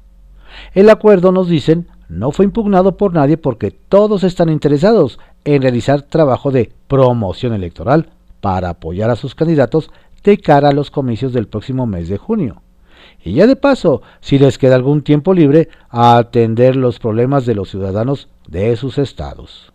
El 0.74 0.89
acuerdo, 0.89 1.32
nos 1.32 1.48
dicen, 1.48 1.88
no 2.10 2.32
fue 2.32 2.46
impugnado 2.46 2.98
por 2.98 3.13
nadie 3.13 3.38
porque 3.38 3.72
todos 3.72 4.24
están 4.24 4.50
interesados 4.50 5.19
en 5.46 5.62
realizar 5.62 6.04
trabajo 6.04 6.52
de 6.52 6.72
promoción 6.88 7.54
electoral 7.54 8.10
para 8.39 8.69
apoyar 8.69 9.10
a 9.10 9.15
sus 9.15 9.36
candidatos 9.36 9.91
de 10.24 10.38
cara 10.38 10.69
a 10.69 10.74
los 10.74 10.91
comicios 10.91 11.34
del 11.34 11.48
próximo 11.48 11.86
mes 11.86 12.08
de 12.08 12.17
junio 12.17 12.62
y 13.24 13.34
ya 13.34 13.48
de 13.48 13.56
paso, 13.56 14.02
si 14.20 14.38
les 14.38 14.58
queda 14.58 14.76
algún 14.76 15.02
tiempo 15.02 15.34
libre, 15.34 15.70
a 15.90 16.18
atender 16.18 16.76
los 16.76 17.00
problemas 17.00 17.46
de 17.46 17.56
los 17.56 17.70
ciudadanos 17.70 18.28
de 18.48 18.76
sus 18.76 18.98
estados. 18.98 19.72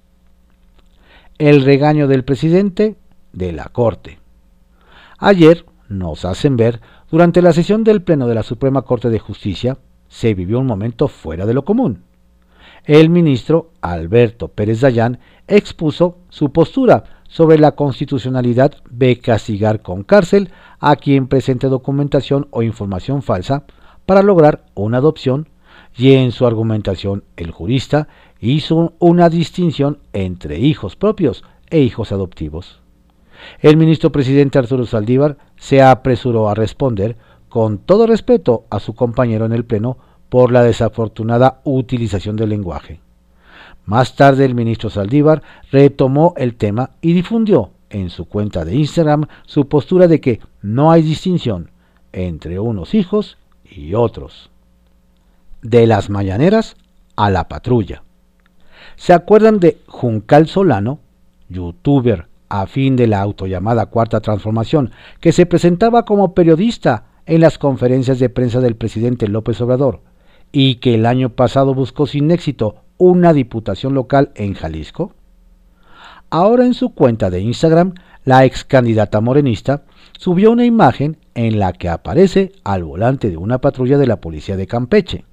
El 1.39 1.65
regaño 1.65 2.09
del 2.09 2.25
presidente 2.25 2.97
de 3.33 3.53
la 3.53 3.65
Corte. 3.67 4.19
Ayer, 5.19 5.65
nos 5.89 6.25
hacen 6.25 6.57
ver, 6.57 6.81
durante 7.11 7.41
la 7.41 7.55
sesión 7.55 7.85
del 7.85 8.03
Pleno 8.03 8.27
de 8.27 8.35
la 8.35 8.43
Suprema 8.43 8.83
Corte 8.83 9.09
de 9.09 9.19
Justicia, 9.19 9.79
se 10.09 10.35
vivió 10.35 10.59
un 10.59 10.67
momento 10.67 11.09
fuera 11.09 11.47
de 11.47 11.55
lo 11.55 11.65
común. 11.65 12.03
El 12.85 13.09
ministro 13.11 13.73
Alberto 13.81 14.49
Pérez 14.49 14.81
Dayán 14.81 15.19
expuso 15.47 16.19
su 16.29 16.53
postura 16.53 17.05
sobre 17.29 17.59
la 17.59 17.73
constitucionalidad 17.73 18.75
de 18.91 19.19
castigar 19.19 19.81
con 19.83 20.03
cárcel 20.03 20.51
a 20.81 20.97
quien 20.97 21.27
presente 21.29 21.69
documentación 21.69 22.49
o 22.51 22.63
información 22.63 23.23
falsa 23.23 23.65
para 24.07 24.23
lograr 24.23 24.65
una 24.75 24.99
adopción 24.99 25.49
y 25.97 26.15
en 26.15 26.33
su 26.33 26.47
argumentación 26.47 27.25
el 27.37 27.51
jurista 27.51 28.09
hizo 28.41 28.95
una 28.99 29.29
distinción 29.29 29.99
entre 30.13 30.59
hijos 30.59 30.97
propios 30.97 31.45
e 31.71 31.81
hijos 31.81 32.13
adoptivos. 32.13 32.81
El 33.61 33.77
ministro 33.77 34.11
presidente 34.11 34.59
Arturo 34.59 34.87
Saldívar 34.87 35.37
se 35.57 35.83
apresuró 35.83 36.49
a 36.49 36.55
responder 36.55 37.17
con 37.49 37.79
todo 37.79 38.07
respeto 38.07 38.65
a 38.71 38.81
su 38.81 38.95
compañero 38.95 39.47
en 39.47 39.53
el 39.53 39.65
Pleno 39.65 39.99
por 40.29 40.53
la 40.53 40.63
desafortunada 40.63 41.61
utilización 41.65 42.37
del 42.37 42.51
lenguaje. 42.51 43.01
Más 43.87 44.17
tarde 44.17 44.45
el 44.45 44.55
ministro 44.55 44.91
Saldívar 44.91 45.43
retomó 45.71 46.35
el 46.37 46.57
tema 46.57 46.91
y 47.01 47.15
difundió 47.15 47.71
en 47.91 48.11
su 48.11 48.27
cuenta 48.27 48.65
de 48.65 48.75
Instagram 48.75 49.27
su 49.47 49.69
postura 49.69 50.09
de 50.09 50.21
que 50.21 50.41
no 50.63 50.91
hay 50.91 51.03
distinción 51.03 51.71
entre 52.13 52.59
unos 52.59 52.95
hijos 52.95 53.39
y 53.65 53.95
otros. 53.95 54.51
De 55.63 55.87
las 55.87 56.11
mañaneras 56.11 56.77
a 57.17 57.31
la 57.31 57.49
patrulla. 57.49 58.03
¿Se 58.97 59.13
acuerdan 59.13 59.59
de 59.59 59.79
Juncal 59.87 60.47
Solano, 60.47 61.01
youtuber 61.49 62.29
a 62.49 62.67
fin 62.67 62.97
de 62.97 63.07
la 63.07 63.21
autollamada 63.21 63.87
Cuarta 63.87 64.21
Transformación, 64.21 64.93
que 65.21 65.33
se 65.33 65.47
presentaba 65.47 66.05
como 66.05 66.35
periodista 66.35 67.07
en 67.27 67.41
las 67.41 67.59
conferencias 67.59 68.19
de 68.19 68.31
prensa 68.31 68.61
del 68.61 68.77
presidente 68.77 69.29
López 69.29 69.61
Obrador 69.61 70.01
y 70.51 70.77
que 70.77 70.95
el 70.95 71.07
año 71.07 71.31
pasado 71.31 71.75
buscó 71.75 72.07
sin 72.07 72.31
éxito 72.31 72.77
una 72.97 73.33
diputación 73.33 73.95
local 73.95 74.33
en 74.35 74.55
Jalisco? 74.55 75.13
Ahora 76.31 76.67
en 76.67 76.75
su 76.75 76.91
cuenta 76.91 77.31
de 77.31 77.41
Instagram, 77.41 77.95
la 78.25 78.45
ex 78.45 78.65
candidata 78.65 79.23
morenista 79.23 79.85
subió 80.19 80.51
una 80.51 80.67
imagen 80.67 81.17
en 81.35 81.59
la 81.59 81.73
que 81.73 81.89
aparece 81.89 82.53
al 82.65 82.85
volante 82.85 83.31
de 83.31 83.39
una 83.39 83.63
patrulla 83.63 83.97
de 83.97 84.07
la 84.07 84.21
policía 84.21 84.57
de 84.59 84.67
Campeche. 84.67 85.25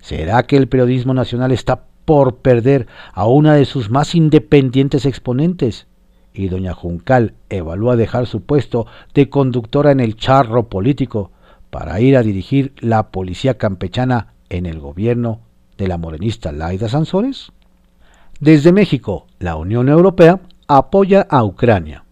¿Será 0.00 0.42
que 0.42 0.56
el 0.56 0.68
periodismo 0.68 1.14
nacional 1.14 1.52
está 1.52 1.84
por 2.04 2.38
perder 2.38 2.88
a 3.12 3.26
una 3.26 3.54
de 3.54 3.64
sus 3.66 3.90
más 3.90 4.16
independientes 4.16 5.06
exponentes? 5.06 5.86
Y 6.32 6.48
doña 6.48 6.74
Juncal 6.74 7.34
evalúa 7.48 7.94
dejar 7.94 8.26
su 8.26 8.42
puesto 8.42 8.86
de 9.14 9.28
conductora 9.28 9.92
en 9.92 10.00
el 10.00 10.16
charro 10.16 10.68
político 10.68 11.30
para 11.70 12.00
ir 12.00 12.16
a 12.16 12.22
dirigir 12.22 12.72
la 12.80 13.10
policía 13.10 13.58
campechana 13.58 14.34
en 14.48 14.66
el 14.66 14.80
gobierno 14.80 15.42
de 15.76 15.86
la 15.86 15.98
morenista 15.98 16.50
Laida 16.50 16.88
Sansores? 16.88 17.52
Desde 18.40 18.72
México, 18.72 19.26
la 19.38 19.56
Unión 19.56 19.90
Europea 19.90 20.40
apoya 20.66 21.26
a 21.28 21.44
Ucrania. 21.44 22.04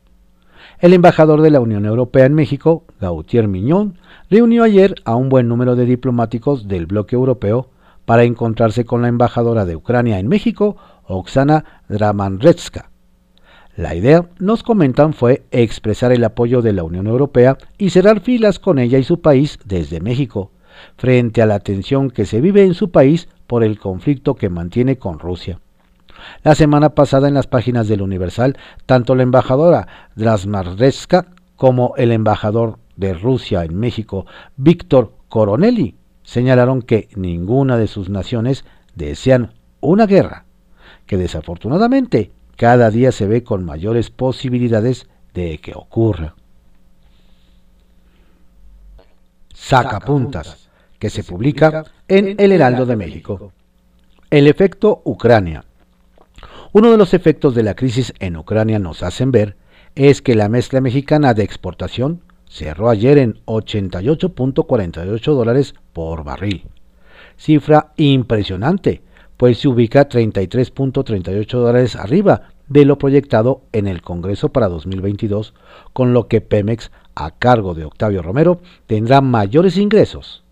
El 0.78 0.92
embajador 0.92 1.40
de 1.40 1.48
la 1.48 1.60
Unión 1.60 1.86
Europea 1.86 2.26
en 2.26 2.34
México, 2.34 2.84
Gautier 3.00 3.48
Miñón, 3.48 3.96
reunió 4.28 4.62
ayer 4.62 4.96
a 5.06 5.16
un 5.16 5.30
buen 5.30 5.48
número 5.48 5.74
de 5.74 5.86
diplomáticos 5.86 6.68
del 6.68 6.84
bloque 6.84 7.16
europeo 7.16 7.70
para 8.04 8.24
encontrarse 8.24 8.84
con 8.84 9.00
la 9.00 9.08
embajadora 9.08 9.64
de 9.64 9.74
Ucrania 9.74 10.18
en 10.18 10.28
México, 10.28 10.76
Oksana 11.04 11.64
Dramanretska. 11.88 12.90
La 13.74 13.94
idea, 13.94 14.28
nos 14.38 14.62
comentan, 14.62 15.14
fue 15.14 15.46
expresar 15.50 16.12
el 16.12 16.22
apoyo 16.24 16.60
de 16.60 16.74
la 16.74 16.84
Unión 16.84 17.06
Europea 17.06 17.56
y 17.78 17.88
cerrar 17.88 18.20
filas 18.20 18.58
con 18.58 18.78
ella 18.78 18.98
y 18.98 19.04
su 19.04 19.22
país 19.22 19.58
desde 19.64 20.00
México, 20.00 20.50
frente 20.98 21.40
a 21.40 21.46
la 21.46 21.60
tensión 21.60 22.10
que 22.10 22.26
se 22.26 22.42
vive 22.42 22.64
en 22.64 22.74
su 22.74 22.90
país 22.90 23.30
por 23.46 23.64
el 23.64 23.78
conflicto 23.78 24.34
que 24.34 24.50
mantiene 24.50 24.98
con 24.98 25.18
Rusia. 25.18 25.58
La 26.42 26.54
semana 26.54 26.90
pasada 26.90 27.28
en 27.28 27.34
las 27.34 27.46
páginas 27.46 27.88
del 27.88 28.02
Universal, 28.02 28.56
tanto 28.86 29.14
la 29.14 29.22
embajadora 29.22 29.88
Drasmarreska 30.16 31.26
como 31.56 31.94
el 31.96 32.12
embajador 32.12 32.78
de 32.96 33.14
Rusia 33.14 33.64
en 33.64 33.76
México, 33.76 34.26
Víctor 34.56 35.12
Coronelli, 35.28 35.96
señalaron 36.22 36.82
que 36.82 37.08
ninguna 37.14 37.76
de 37.76 37.86
sus 37.86 38.08
naciones 38.10 38.64
desean 38.94 39.52
una 39.80 40.06
guerra, 40.06 40.44
que 41.06 41.16
desafortunadamente 41.16 42.32
cada 42.56 42.90
día 42.90 43.12
se 43.12 43.26
ve 43.26 43.44
con 43.44 43.64
mayores 43.64 44.10
posibilidades 44.10 45.08
de 45.32 45.58
que 45.58 45.72
ocurra. 45.74 46.34
Sacapuntas, 49.54 50.68
que 50.98 51.10
se 51.10 51.22
publica 51.24 51.84
en 52.08 52.34
El 52.38 52.52
Heraldo 52.52 52.86
de 52.86 52.96
México. 52.96 53.52
El 54.30 54.46
efecto 54.46 55.02
Ucrania. 55.04 55.64
Uno 56.70 56.90
de 56.90 56.98
los 56.98 57.14
efectos 57.14 57.54
de 57.54 57.62
la 57.62 57.74
crisis 57.74 58.12
en 58.18 58.36
Ucrania 58.36 58.78
nos 58.78 59.02
hacen 59.02 59.32
ver 59.32 59.56
es 59.94 60.20
que 60.20 60.34
la 60.34 60.50
mezcla 60.50 60.82
mexicana 60.82 61.32
de 61.32 61.42
exportación 61.42 62.20
cerró 62.46 62.90
ayer 62.90 63.16
en 63.16 63.40
88.48 63.46 65.34
dólares 65.34 65.74
por 65.94 66.24
barril. 66.24 66.66
Cifra 67.38 67.92
impresionante, 67.96 69.00
pues 69.38 69.60
se 69.60 69.68
ubica 69.68 70.10
33.38 70.10 71.48
dólares 71.52 71.96
arriba 71.96 72.50
de 72.68 72.84
lo 72.84 72.98
proyectado 72.98 73.62
en 73.72 73.86
el 73.86 74.02
Congreso 74.02 74.50
para 74.50 74.68
2022, 74.68 75.54
con 75.94 76.12
lo 76.12 76.28
que 76.28 76.42
Pemex, 76.42 76.90
a 77.14 77.30
cargo 77.30 77.72
de 77.72 77.86
Octavio 77.86 78.20
Romero, 78.20 78.60
tendrá 78.86 79.22
mayores 79.22 79.78
ingresos. 79.78 80.44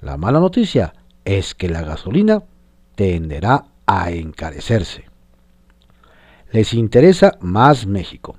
La 0.00 0.16
mala 0.16 0.38
noticia 0.38 0.94
es 1.24 1.56
que 1.56 1.68
la 1.68 1.82
gasolina 1.82 2.44
tenderá 2.94 3.64
a 3.86 4.12
encarecerse 4.12 5.05
les 6.56 6.72
interesa 6.72 7.36
más 7.42 7.86
México. 7.86 8.36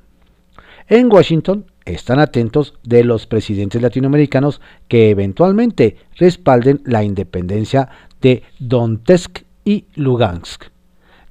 En 0.87 1.13
Washington 1.13 1.67
están 1.85 2.17
atentos 2.17 2.73
de 2.81 3.03
los 3.03 3.27
presidentes 3.27 3.79
latinoamericanos 3.79 4.59
que 4.87 5.11
eventualmente 5.11 5.97
respalden 6.15 6.81
la 6.83 7.03
independencia 7.03 7.89
de 8.19 8.41
Donetsk 8.57 9.43
y 9.63 9.85
Lugansk, 9.93 10.63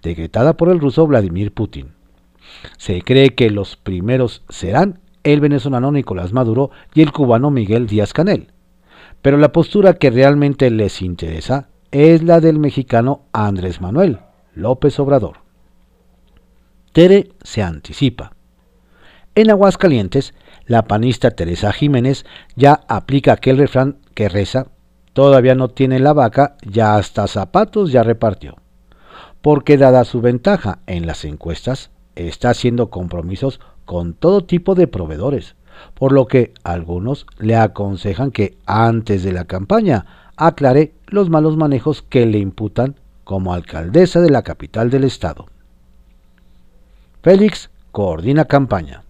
decretada 0.00 0.56
por 0.56 0.68
el 0.68 0.78
ruso 0.78 1.08
Vladimir 1.08 1.52
Putin. 1.52 1.88
Se 2.76 3.02
cree 3.02 3.34
que 3.34 3.50
los 3.50 3.74
primeros 3.76 4.44
serán 4.48 5.00
el 5.24 5.40
venezolano 5.40 5.90
Nicolás 5.90 6.32
Maduro 6.32 6.70
y 6.94 7.02
el 7.02 7.10
cubano 7.10 7.50
Miguel 7.50 7.88
Díaz 7.88 8.12
Canel. 8.12 8.52
Pero 9.22 9.38
la 9.38 9.50
postura 9.50 9.94
que 9.94 10.10
realmente 10.10 10.70
les 10.70 11.02
interesa 11.02 11.68
es 11.90 12.22
la 12.22 12.38
del 12.38 12.60
mexicano 12.60 13.22
Andrés 13.32 13.80
Manuel 13.80 14.20
López 14.54 15.00
Obrador. 15.00 15.45
Tere 16.96 17.28
se 17.42 17.62
anticipa. 17.62 18.32
En 19.34 19.50
Aguascalientes, 19.50 20.32
la 20.64 20.86
panista 20.86 21.30
Teresa 21.30 21.70
Jiménez 21.70 22.24
ya 22.54 22.80
aplica 22.88 23.34
aquel 23.34 23.58
refrán 23.58 23.98
que 24.14 24.30
reza, 24.30 24.68
todavía 25.12 25.54
no 25.54 25.68
tiene 25.68 25.98
la 25.98 26.14
vaca, 26.14 26.56
ya 26.62 26.96
hasta 26.96 27.26
zapatos 27.26 27.92
ya 27.92 28.02
repartió. 28.02 28.56
Porque 29.42 29.76
dada 29.76 30.04
su 30.04 30.22
ventaja 30.22 30.78
en 30.86 31.06
las 31.06 31.26
encuestas, 31.26 31.90
está 32.14 32.48
haciendo 32.48 32.88
compromisos 32.88 33.60
con 33.84 34.14
todo 34.14 34.46
tipo 34.46 34.74
de 34.74 34.88
proveedores, 34.88 35.54
por 35.92 36.12
lo 36.12 36.26
que 36.26 36.54
algunos 36.64 37.26
le 37.36 37.56
aconsejan 37.56 38.30
que 38.30 38.56
antes 38.64 39.22
de 39.22 39.32
la 39.32 39.44
campaña 39.44 40.32
aclare 40.38 40.94
los 41.08 41.28
malos 41.28 41.58
manejos 41.58 42.00
que 42.00 42.24
le 42.24 42.38
imputan 42.38 42.98
como 43.22 43.52
alcaldesa 43.52 44.22
de 44.22 44.30
la 44.30 44.40
capital 44.40 44.88
del 44.88 45.04
estado. 45.04 45.48
Félix 47.26 47.70
coordina 47.90 48.44
campaña. 48.44 49.02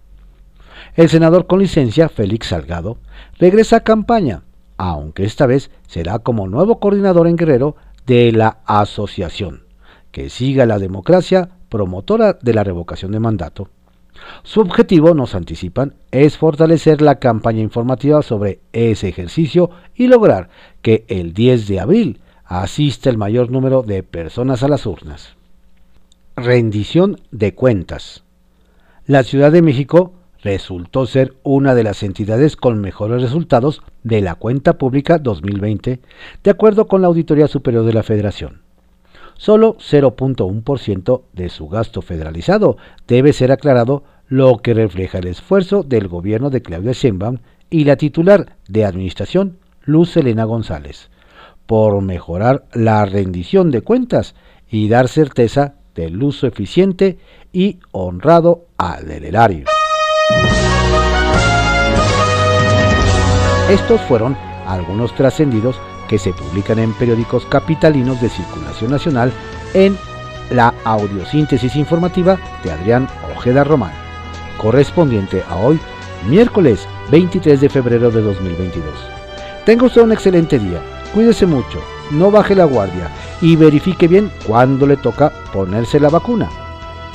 El 0.95 1.07
senador 1.07 1.45
con 1.45 1.59
licencia, 1.59 2.09
Félix 2.09 2.47
Salgado, 2.47 2.97
regresa 3.37 3.75
a 3.75 3.83
campaña, 3.83 4.41
aunque 4.75 5.23
esta 5.23 5.45
vez 5.45 5.69
será 5.85 6.17
como 6.17 6.47
nuevo 6.47 6.79
coordinador 6.79 7.27
en 7.27 7.35
Guerrero 7.35 7.75
de 8.07 8.31
la 8.31 8.57
asociación, 8.65 9.65
que 10.09 10.31
siga 10.31 10.65
la 10.65 10.79
democracia 10.79 11.49
promotora 11.69 12.39
de 12.41 12.55
la 12.55 12.63
revocación 12.63 13.11
de 13.11 13.19
mandato. 13.19 13.69
Su 14.41 14.61
objetivo, 14.61 15.13
nos 15.13 15.35
anticipan, 15.35 15.93
es 16.09 16.37
fortalecer 16.37 17.03
la 17.03 17.19
campaña 17.19 17.61
informativa 17.61 18.23
sobre 18.23 18.61
ese 18.73 19.09
ejercicio 19.09 19.69
y 19.93 20.07
lograr 20.07 20.49
que 20.81 21.05
el 21.07 21.35
10 21.35 21.67
de 21.67 21.79
abril 21.79 22.21
asista 22.45 23.11
el 23.11 23.19
mayor 23.19 23.51
número 23.51 23.83
de 23.83 24.01
personas 24.01 24.63
a 24.63 24.69
las 24.69 24.87
urnas. 24.87 25.36
Rendición 26.39 27.19
de 27.31 27.55
cuentas. 27.55 28.23
La 29.07 29.23
Ciudad 29.23 29.51
de 29.51 29.63
México 29.63 30.13
resultó 30.43 31.07
ser 31.07 31.33
una 31.41 31.73
de 31.73 31.83
las 31.83 32.03
entidades 32.03 32.55
con 32.55 32.79
mejores 32.79 33.23
resultados 33.23 33.81
de 34.03 34.21
la 34.21 34.35
cuenta 34.35 34.77
pública 34.77 35.17
2020, 35.17 35.99
de 36.43 36.51
acuerdo 36.51 36.87
con 36.87 37.01
la 37.01 37.07
Auditoría 37.07 37.47
Superior 37.47 37.85
de 37.85 37.93
la 37.93 38.03
Federación. 38.03 38.61
Solo 39.35 39.77
0.1% 39.77 41.23
de 41.33 41.49
su 41.49 41.69
gasto 41.69 42.03
federalizado 42.03 42.77
debe 43.07 43.33
ser 43.33 43.51
aclarado, 43.51 44.03
lo 44.27 44.59
que 44.59 44.75
refleja 44.75 45.17
el 45.17 45.25
esfuerzo 45.25 45.81
del 45.81 46.07
gobierno 46.07 46.51
de 46.51 46.61
Claudia 46.61 46.91
Sheinbaum 46.91 47.39
y 47.71 47.85
la 47.85 47.95
titular 47.95 48.57
de 48.67 48.85
administración, 48.85 49.57
Luz 49.85 50.15
Elena 50.15 50.43
González, 50.43 51.09
por 51.65 51.99
mejorar 52.03 52.65
la 52.73 53.03
rendición 53.07 53.71
de 53.71 53.81
cuentas 53.81 54.35
y 54.69 54.87
dar 54.87 55.07
certeza 55.07 55.73
del 55.97 56.21
uso 56.23 56.47
eficiente 56.47 57.17
y 57.51 57.79
honrado 57.91 58.67
al 58.77 59.11
erario. 59.11 59.65
Estos 63.69 63.99
fueron 64.01 64.37
algunos 64.65 65.13
trascendidos 65.15 65.75
que 66.07 66.19
se 66.19 66.31
publican 66.31 66.79
en 66.79 66.93
periódicos 66.93 67.45
capitalinos 67.47 68.21
de 68.21 68.29
circulación 68.29 68.91
nacional 68.91 69.33
en 69.73 69.97
la 70.51 70.73
audiosíntesis 70.85 71.75
informativa 71.75 72.39
de 72.63 72.71
Adrián 72.71 73.09
Ojeda 73.35 73.65
Román, 73.65 73.91
correspondiente 74.57 75.43
a 75.49 75.57
hoy, 75.57 75.79
miércoles 76.29 76.87
23 77.11 77.59
de 77.59 77.69
febrero 77.69 78.11
de 78.11 78.21
2022. 78.21 78.93
Tenga 79.65 79.87
usted 79.87 80.03
un 80.03 80.13
excelente 80.13 80.59
día, 80.59 80.81
cuídese 81.13 81.45
mucho, 81.45 81.81
no 82.11 82.31
baje 82.31 82.55
la 82.55 82.65
guardia 82.65 83.09
y 83.41 83.55
verifique 83.55 84.07
bien 84.07 84.31
cuándo 84.45 84.85
le 84.87 84.97
toca 84.97 85.31
ponerse 85.53 85.99
la 85.99 86.09
vacuna. 86.09 86.49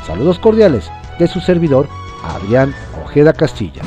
Saludos 0.06 0.38
cordiales 0.38 0.90
de 1.18 1.28
su 1.28 1.40
servidor, 1.40 1.88
Adrián 2.22 2.74
Ojeda 3.04 3.32
Castilla. 3.32 3.82